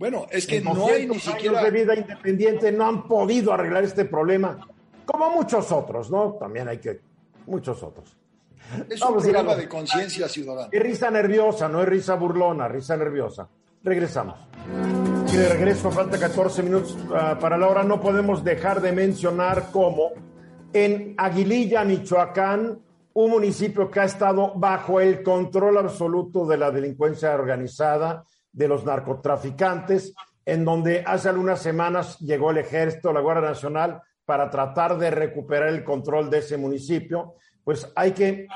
[0.00, 1.62] Bueno, es que no hay ni siquiera...
[1.62, 4.66] de vida independiente no han podido arreglar este problema,
[5.04, 6.38] como muchos otros, ¿no?
[6.40, 7.02] También hay que...
[7.46, 8.16] Muchos otros.
[8.88, 10.70] Es un programa de conciencia ciudadana.
[10.72, 13.46] Es risa nerviosa, no es risa burlona, risa nerviosa.
[13.82, 14.38] Regresamos.
[15.30, 17.82] Y de regreso, falta 14 minutos uh, para la hora.
[17.82, 20.12] No podemos dejar de mencionar cómo
[20.72, 22.78] en Aguililla, Michoacán,
[23.12, 28.84] un municipio que ha estado bajo el control absoluto de la delincuencia organizada, de los
[28.84, 35.10] narcotraficantes, en donde hace algunas semanas llegó el ejército, la Guardia Nacional, para tratar de
[35.10, 37.34] recuperar el control de ese municipio,
[37.64, 38.46] pues hay que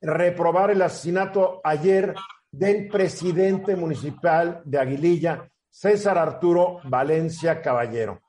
[0.00, 2.14] reprobar el asesinato ayer
[2.50, 8.20] del presidente municipal de Aguililla, César Arturo Valencia Caballero.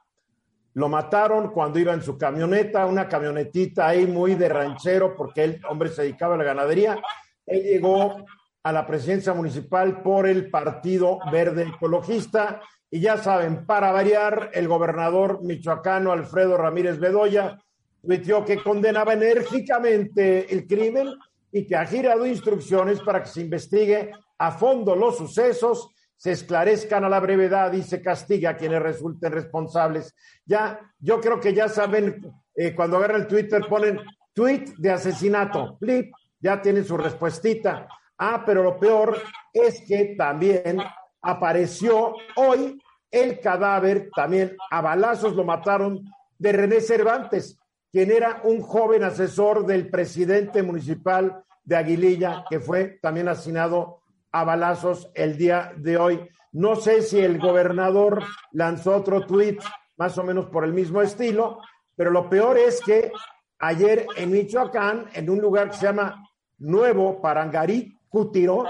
[0.74, 5.62] Lo mataron cuando iba en su camioneta, una camionetita ahí muy de ranchero, porque el
[5.68, 7.01] hombre se dedicaba a la ganadería.
[7.45, 8.26] Él llegó
[8.64, 12.62] a la presidencia municipal por el Partido Verde Ecologista.
[12.91, 17.60] Y ya saben, para variar, el gobernador michoacano Alfredo Ramírez Bedoya
[18.01, 21.10] tuiteó que condenaba enérgicamente el crimen
[21.51, 27.03] y que ha girado instrucciones para que se investigue a fondo los sucesos, se esclarezcan
[27.03, 30.16] a la brevedad y se castigue a quienes resulten responsables.
[30.45, 32.22] Ya, yo creo que ya saben,
[32.55, 33.99] eh, cuando agarran el Twitter ponen
[34.34, 37.88] tweet de asesinato, flip, ya tienen su respuestita.
[38.20, 39.17] Ah, pero lo peor
[39.53, 40.78] es que también
[41.22, 42.78] apareció hoy
[43.09, 46.03] el cadáver, también a balazos lo mataron,
[46.38, 47.57] de René Cervantes,
[47.91, 54.01] quien era un joven asesor del presidente municipal de Aguililla, que fue también asesinado
[54.32, 56.30] a balazos el día de hoy.
[56.51, 59.61] No sé si el gobernador lanzó otro tuit
[59.97, 61.61] más o menos por el mismo estilo,
[61.95, 63.11] pero lo peor es que
[63.59, 66.24] ayer en Michoacán, en un lugar que se llama
[66.57, 68.66] Nuevo Parangarí, Cútiro,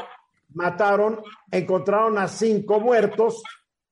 [0.50, 3.42] mataron, encontraron a cinco muertos,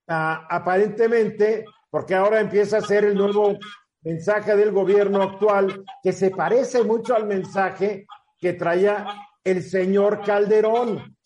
[0.07, 3.57] aparentemente, porque ahora empieza a ser el nuevo
[4.01, 8.05] mensaje del gobierno actual, que se parece mucho al mensaje
[8.39, 9.05] que traía
[9.43, 11.17] el señor Calderón.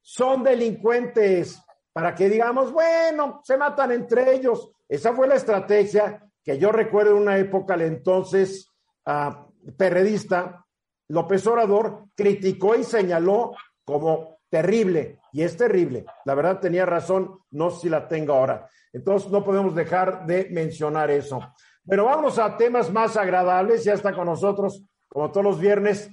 [0.00, 1.62] Son delincuentes,
[1.92, 4.70] para que digamos, bueno, se matan entre ellos.
[4.88, 8.70] Esa fue la estrategia que yo recuerdo en una época, el entonces
[9.06, 10.64] uh, perredista,
[11.08, 13.52] López Obrador criticó y señaló
[13.86, 16.04] como terrible, y es terrible.
[16.24, 18.68] La verdad tenía razón, no sé si la tengo ahora.
[18.92, 21.40] Entonces no podemos dejar de mencionar eso.
[21.88, 23.84] Pero vamos a temas más agradables.
[23.84, 26.10] Ya está con nosotros, como todos los viernes,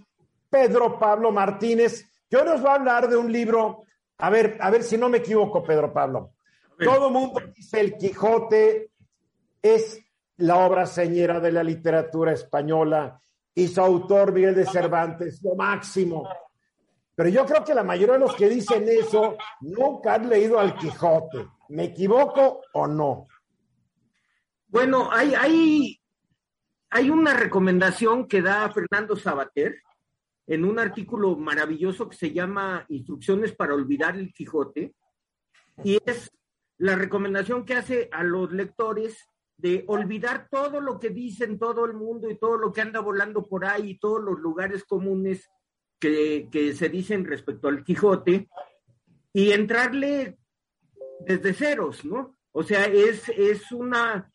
[0.49, 3.83] Pedro Pablo Martínez, que hoy nos va a hablar de un libro.
[4.19, 6.33] A ver, a ver si no me equivoco, Pedro Pablo.
[6.77, 8.91] Todo el mundo dice El Quijote
[9.61, 9.99] es
[10.37, 13.19] la obra señera de la literatura española
[13.55, 16.27] y su autor, Miguel de Cervantes, lo máximo.
[17.15, 20.75] Pero yo creo que la mayoría de los que dicen eso nunca han leído al
[20.75, 21.47] Quijote.
[21.69, 23.27] ¿Me equivoco o no?
[24.67, 26.01] Bueno, hay, hay,
[26.89, 29.75] hay una recomendación que da Fernando Sabater
[30.47, 34.93] en un artículo maravilloso que se llama Instrucciones para olvidar el Quijote,
[35.83, 36.31] y es
[36.77, 41.93] la recomendación que hace a los lectores de olvidar todo lo que dicen todo el
[41.93, 45.49] mundo y todo lo que anda volando por ahí y todos los lugares comunes
[46.51, 48.49] que, se dicen respecto al Quijote
[49.31, 50.37] y entrarle
[51.21, 52.37] desde ceros, ¿no?
[52.51, 54.31] O sea, es, es una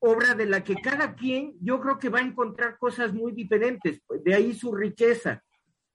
[0.00, 4.02] obra de la que cada quien yo creo que va a encontrar cosas muy diferentes,
[4.24, 5.42] de ahí su riqueza.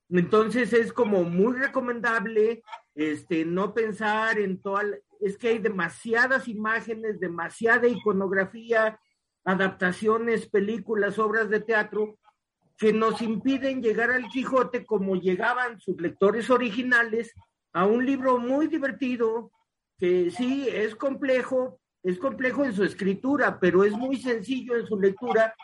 [0.09, 2.63] Entonces es como muy recomendable
[2.95, 4.84] este no pensar en toda
[5.20, 8.99] es que hay demasiadas imágenes, demasiada iconografía,
[9.43, 12.18] adaptaciones, películas, obras de teatro
[12.78, 17.34] que nos impiden llegar al Quijote como llegaban sus lectores originales
[17.74, 19.52] a un libro muy divertido
[19.98, 25.00] que sí es complejo, es complejo en su escritura, pero es muy sencillo en su
[25.00, 25.56] lectura,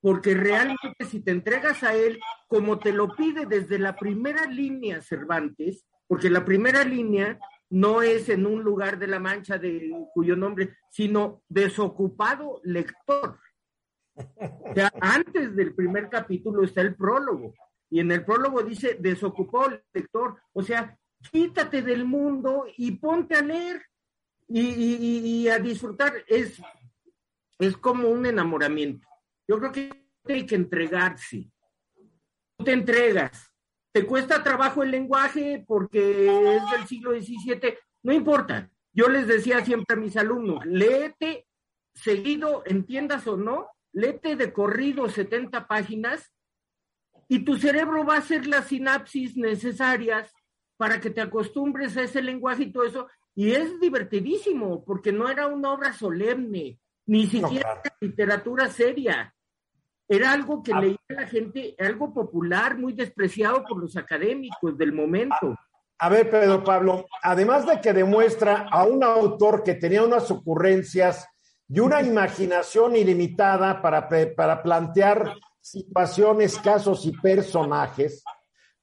[0.00, 5.00] porque realmente si te entregas a él, como te lo pide desde la primera línea
[5.00, 7.38] Cervantes, porque la primera línea
[7.70, 13.38] no es en un lugar de la mancha de cuyo nombre, sino desocupado lector.
[14.18, 17.54] O antes del primer capítulo está el prólogo,
[17.90, 20.96] y en el prólogo dice desocupado lector, o sea,
[21.32, 23.82] quítate del mundo y ponte a leer
[24.48, 26.12] y, a disfrutar.
[26.26, 26.60] Es,
[27.58, 29.08] es como un enamoramiento.
[29.46, 29.90] Yo creo que
[30.26, 31.50] hay que entregarse.
[32.56, 33.52] Tú te entregas.
[33.92, 37.78] Te cuesta trabajo el lenguaje porque es del siglo XVII.
[38.02, 38.70] No importa.
[38.92, 41.46] Yo les decía siempre a mis alumnos, léete
[41.94, 46.32] seguido, entiendas o no, léete de corrido 70 páginas
[47.28, 50.32] y tu cerebro va a hacer las sinapsis necesarias
[50.76, 53.08] para que te acostumbres a ese lenguaje y todo eso.
[53.34, 59.34] Y es divertidísimo, porque no era una obra solemne, ni siquiera literatura seria.
[60.08, 60.80] Era algo que Ah.
[60.80, 65.56] leía la gente, algo popular, muy despreciado por los académicos del momento.
[65.98, 71.26] A ver, Pedro Pablo, además de que demuestra a un autor que tenía unas ocurrencias
[71.68, 78.24] y una imaginación ilimitada para, para plantear situaciones, casos y personajes,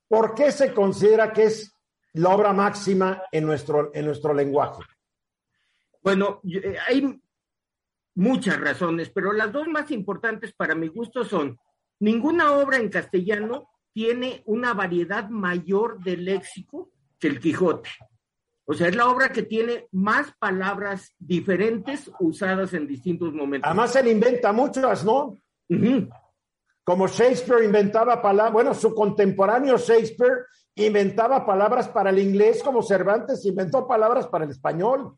[0.07, 1.73] ¿por qué se considera que es
[2.13, 4.83] la obra máxima en nuestro, en nuestro lenguaje?
[6.01, 7.19] Bueno, eh, hay
[8.13, 11.59] muchas razones, pero las dos más importantes para mi gusto son,
[11.99, 17.89] ninguna obra en castellano tiene una variedad mayor de léxico que el Quijote.
[18.65, 23.67] O sea, es la obra que tiene más palabras diferentes usadas en distintos momentos.
[23.67, 25.37] Además, él inventa muchas, ¿no?
[26.83, 30.45] Como Shakespeare inventaba palabras, bueno, su contemporáneo Shakespeare
[30.75, 35.15] inventaba palabras para el inglés, como Cervantes inventó palabras para el español.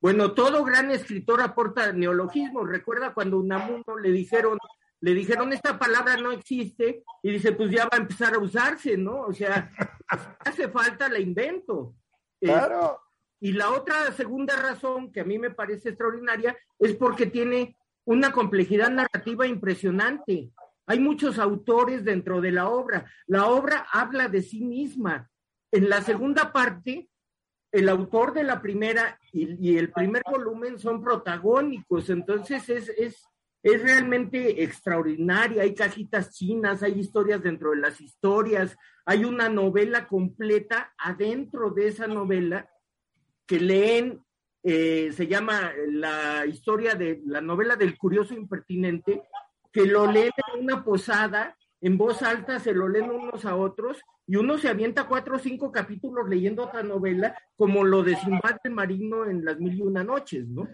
[0.00, 2.68] Bueno, todo gran escritor aporta neologismos.
[2.68, 4.58] Recuerda cuando a Unamuno le dijeron,
[5.00, 8.96] le dijeron esta palabra no existe y dice, pues ya va a empezar a usarse,
[8.96, 9.22] ¿no?
[9.22, 9.70] O sea,
[10.40, 11.94] hace falta la invento.
[12.40, 13.00] Eh, Claro.
[13.40, 18.32] y la otra segunda razón que a mí me parece extraordinaria es porque tiene una
[18.32, 20.50] complejidad narrativa impresionante.
[20.86, 23.10] Hay muchos autores dentro de la obra.
[23.26, 25.30] La obra habla de sí misma.
[25.70, 27.08] En la segunda parte,
[27.72, 33.29] el autor de la primera y, y el primer volumen son protagónicos, entonces es, es,
[33.62, 35.62] es realmente extraordinaria.
[35.62, 41.88] Hay cajitas chinas, hay historias dentro de las historias, hay una novela completa adentro de
[41.88, 42.70] esa novela
[43.46, 44.22] que leen,
[44.62, 49.22] eh, se llama la historia de la novela del curioso impertinente,
[49.72, 54.00] que lo leen en una posada, en voz alta, se lo leen unos a otros,
[54.26, 58.58] y uno se avienta cuatro o cinco capítulos leyendo otra novela, como lo de Sinbad
[58.64, 60.68] el Marino en las mil y una noches, ¿no?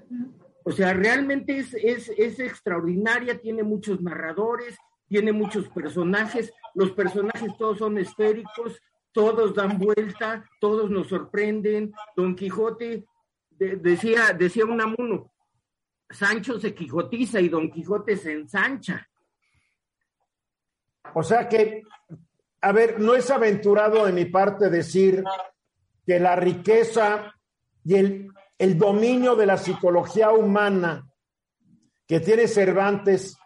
[0.68, 7.56] O sea, realmente es, es, es extraordinaria, tiene muchos narradores, tiene muchos personajes, los personajes
[7.56, 11.92] todos son esféricos, todos dan vuelta, todos nos sorprenden.
[12.16, 13.06] Don Quijote,
[13.50, 15.30] de- decía, decía Unamuno,
[16.10, 19.08] Sancho se quijotiza y Don Quijote se ensancha.
[21.14, 21.84] O sea que,
[22.60, 25.22] a ver, no es aventurado de mi parte decir
[26.04, 27.32] que la riqueza
[27.84, 28.28] y el,
[28.58, 31.06] el dominio de la psicología humana
[32.06, 33.36] que tiene Cervantes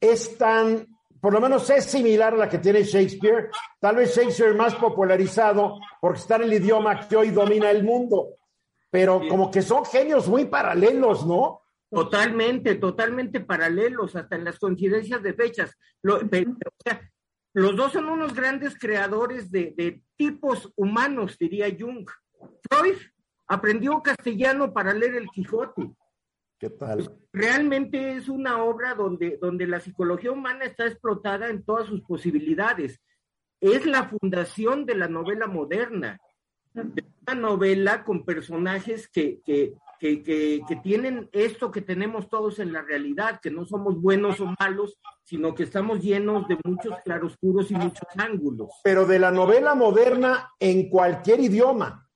[0.00, 0.86] es tan,
[1.20, 3.50] por lo menos es similar a la que tiene Shakespeare,
[3.80, 8.36] tal vez Shakespeare más popularizado porque está en el idioma que hoy domina el mundo,
[8.90, 11.60] pero como que son genios muy paralelos, ¿no?
[11.90, 15.76] Totalmente, totalmente paralelos, hasta en las coincidencias de fechas.
[16.02, 16.28] Lo- o
[16.84, 17.10] sea,
[17.52, 22.08] los dos son unos grandes creadores de, de tipos humanos, diría Jung.
[22.70, 22.96] Freud
[23.50, 25.90] aprendió castellano para leer el Quijote.
[26.56, 27.18] ¿Qué tal?
[27.32, 33.00] Realmente es una obra donde, donde la psicología humana está explotada en todas sus posibilidades.
[33.60, 36.20] Es la fundación de la novela moderna,
[36.72, 42.60] de una novela con personajes que, que, que, que, que tienen esto que tenemos todos
[42.60, 46.94] en la realidad, que no somos buenos o malos, sino que estamos llenos de muchos
[47.04, 48.70] claroscuros y muchos ángulos.
[48.84, 52.08] Pero de la novela moderna en cualquier idioma.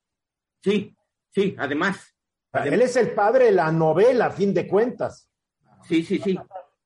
[0.63, 0.97] Sí,
[1.35, 2.15] sí, además.
[2.53, 5.29] Él es el padre de la novela, a fin de cuentas.
[5.89, 6.39] Sí, sí, sí.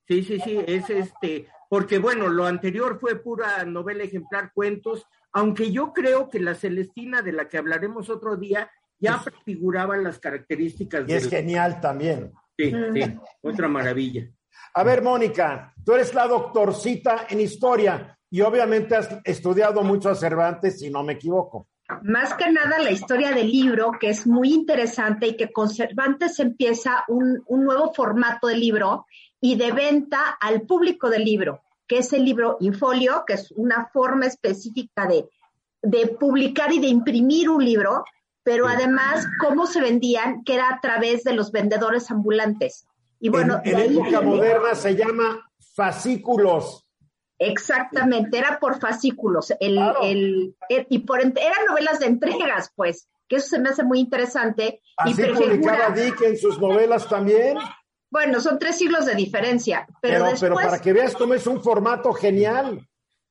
[0.06, 0.64] Sí, sí, sí.
[0.66, 1.46] Es este.
[1.68, 7.20] Porque bueno, lo anterior fue pura novela ejemplar, cuentos, aunque yo creo que la Celestina,
[7.20, 12.32] de la que hablaremos otro día, ya prefiguraba las características Y es del- genial también.
[12.56, 13.02] Sí, sí,
[13.42, 14.26] otra maravilla.
[14.74, 20.14] A ver, Mónica, tú eres la doctorcita en historia y obviamente has estudiado mucho a
[20.14, 21.68] Cervantes, si no me equivoco.
[22.02, 26.38] Más que nada la historia del libro, que es muy interesante y que con Cervantes
[26.38, 29.06] empieza un, un nuevo formato de libro
[29.40, 33.88] y de venta al público del libro, que es el libro infolio, que es una
[33.92, 35.28] forma específica de,
[35.82, 38.04] de publicar y de imprimir un libro,
[38.42, 42.86] pero además cómo se vendían, que era a través de los vendedores ambulantes.
[43.20, 46.87] Y bueno, en, en ahí época moderna se llama fascículos.
[47.38, 49.52] Exactamente, era por fascículos.
[49.60, 50.00] El, Claro.
[50.02, 54.00] el, el- y por eran novelas de entregas, pues, que eso se me hace muy
[54.00, 54.80] interesante.
[55.04, 57.58] y Así publicaba Dick en sus novelas también.
[58.10, 61.46] Bueno, son tres siglos de diferencia, pero, Pero, pero después, para que veas cómo es
[61.46, 62.88] un formato genial.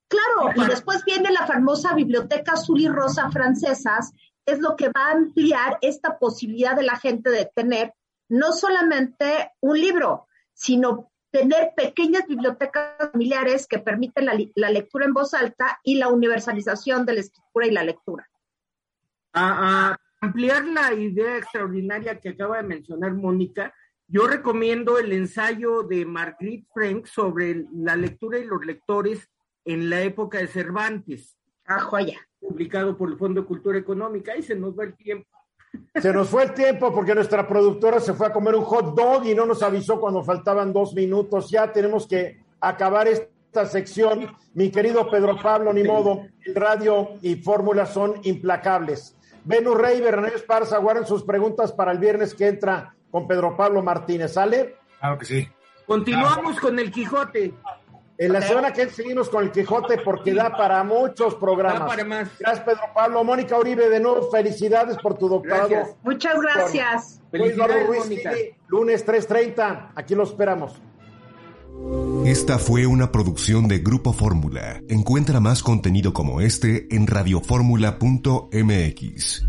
[0.08, 4.14] claro, y después viene la famosa biblioteca azul y rosa francesas,
[4.46, 7.94] es lo que va a ampliar esta posibilidad de la gente de tener
[8.30, 15.34] no solamente un libro, sino tener pequeñas bibliotecas familiares que permiten la, lectura en voz
[15.34, 18.28] alta y la universalización de la escritura y la lectura.
[19.34, 23.74] A, a ampliar la idea extraordinaria que acaba de mencionar Mónica,
[24.08, 29.30] yo recomiendo el ensayo de Marguerite Frank sobre la lectura y los lectores
[29.66, 31.38] en la época de Cervantes.
[31.66, 32.18] Ah, joya.
[32.40, 34.36] Publicado por el Fondo de Cultura Económica.
[34.38, 35.28] Y se nos va el tiempo.
[35.96, 39.26] Se nos fue el tiempo porque nuestra productora se fue a comer un hot dog
[39.26, 41.50] y no nos avisó cuando faltaban dos minutos.
[41.50, 44.28] Ya tenemos que acabar esta sección.
[44.54, 49.16] Mi querido Pedro Pablo, ni modo, el radio y fórmula son implacables.
[49.44, 53.82] Venus Rey, Bernardo Esparza, guarden sus preguntas para el viernes que entra con Pedro Pablo
[53.82, 54.34] Martínez.
[54.34, 54.76] ¿Sale?
[55.00, 55.48] Claro que sí.
[55.86, 57.54] Continuamos con el Quijote.
[58.20, 61.82] En la semana que seguimos con el Quijote porque da para muchos programas.
[61.82, 62.30] Da para más.
[62.40, 63.24] Gracias, Pedro Pablo.
[63.24, 65.70] Mónica Uribe, de nuevo, felicidades por tu doctorado.
[65.70, 65.96] Gracias.
[66.04, 67.22] Muchas gracias.
[67.30, 68.08] Felicidades, Ruiz.
[68.08, 69.92] Gili, lunes 3.30.
[69.96, 70.82] Aquí lo esperamos.
[72.26, 74.82] Esta fue una producción de Grupo Fórmula.
[74.90, 79.46] Encuentra más contenido como este en radioformula.mx.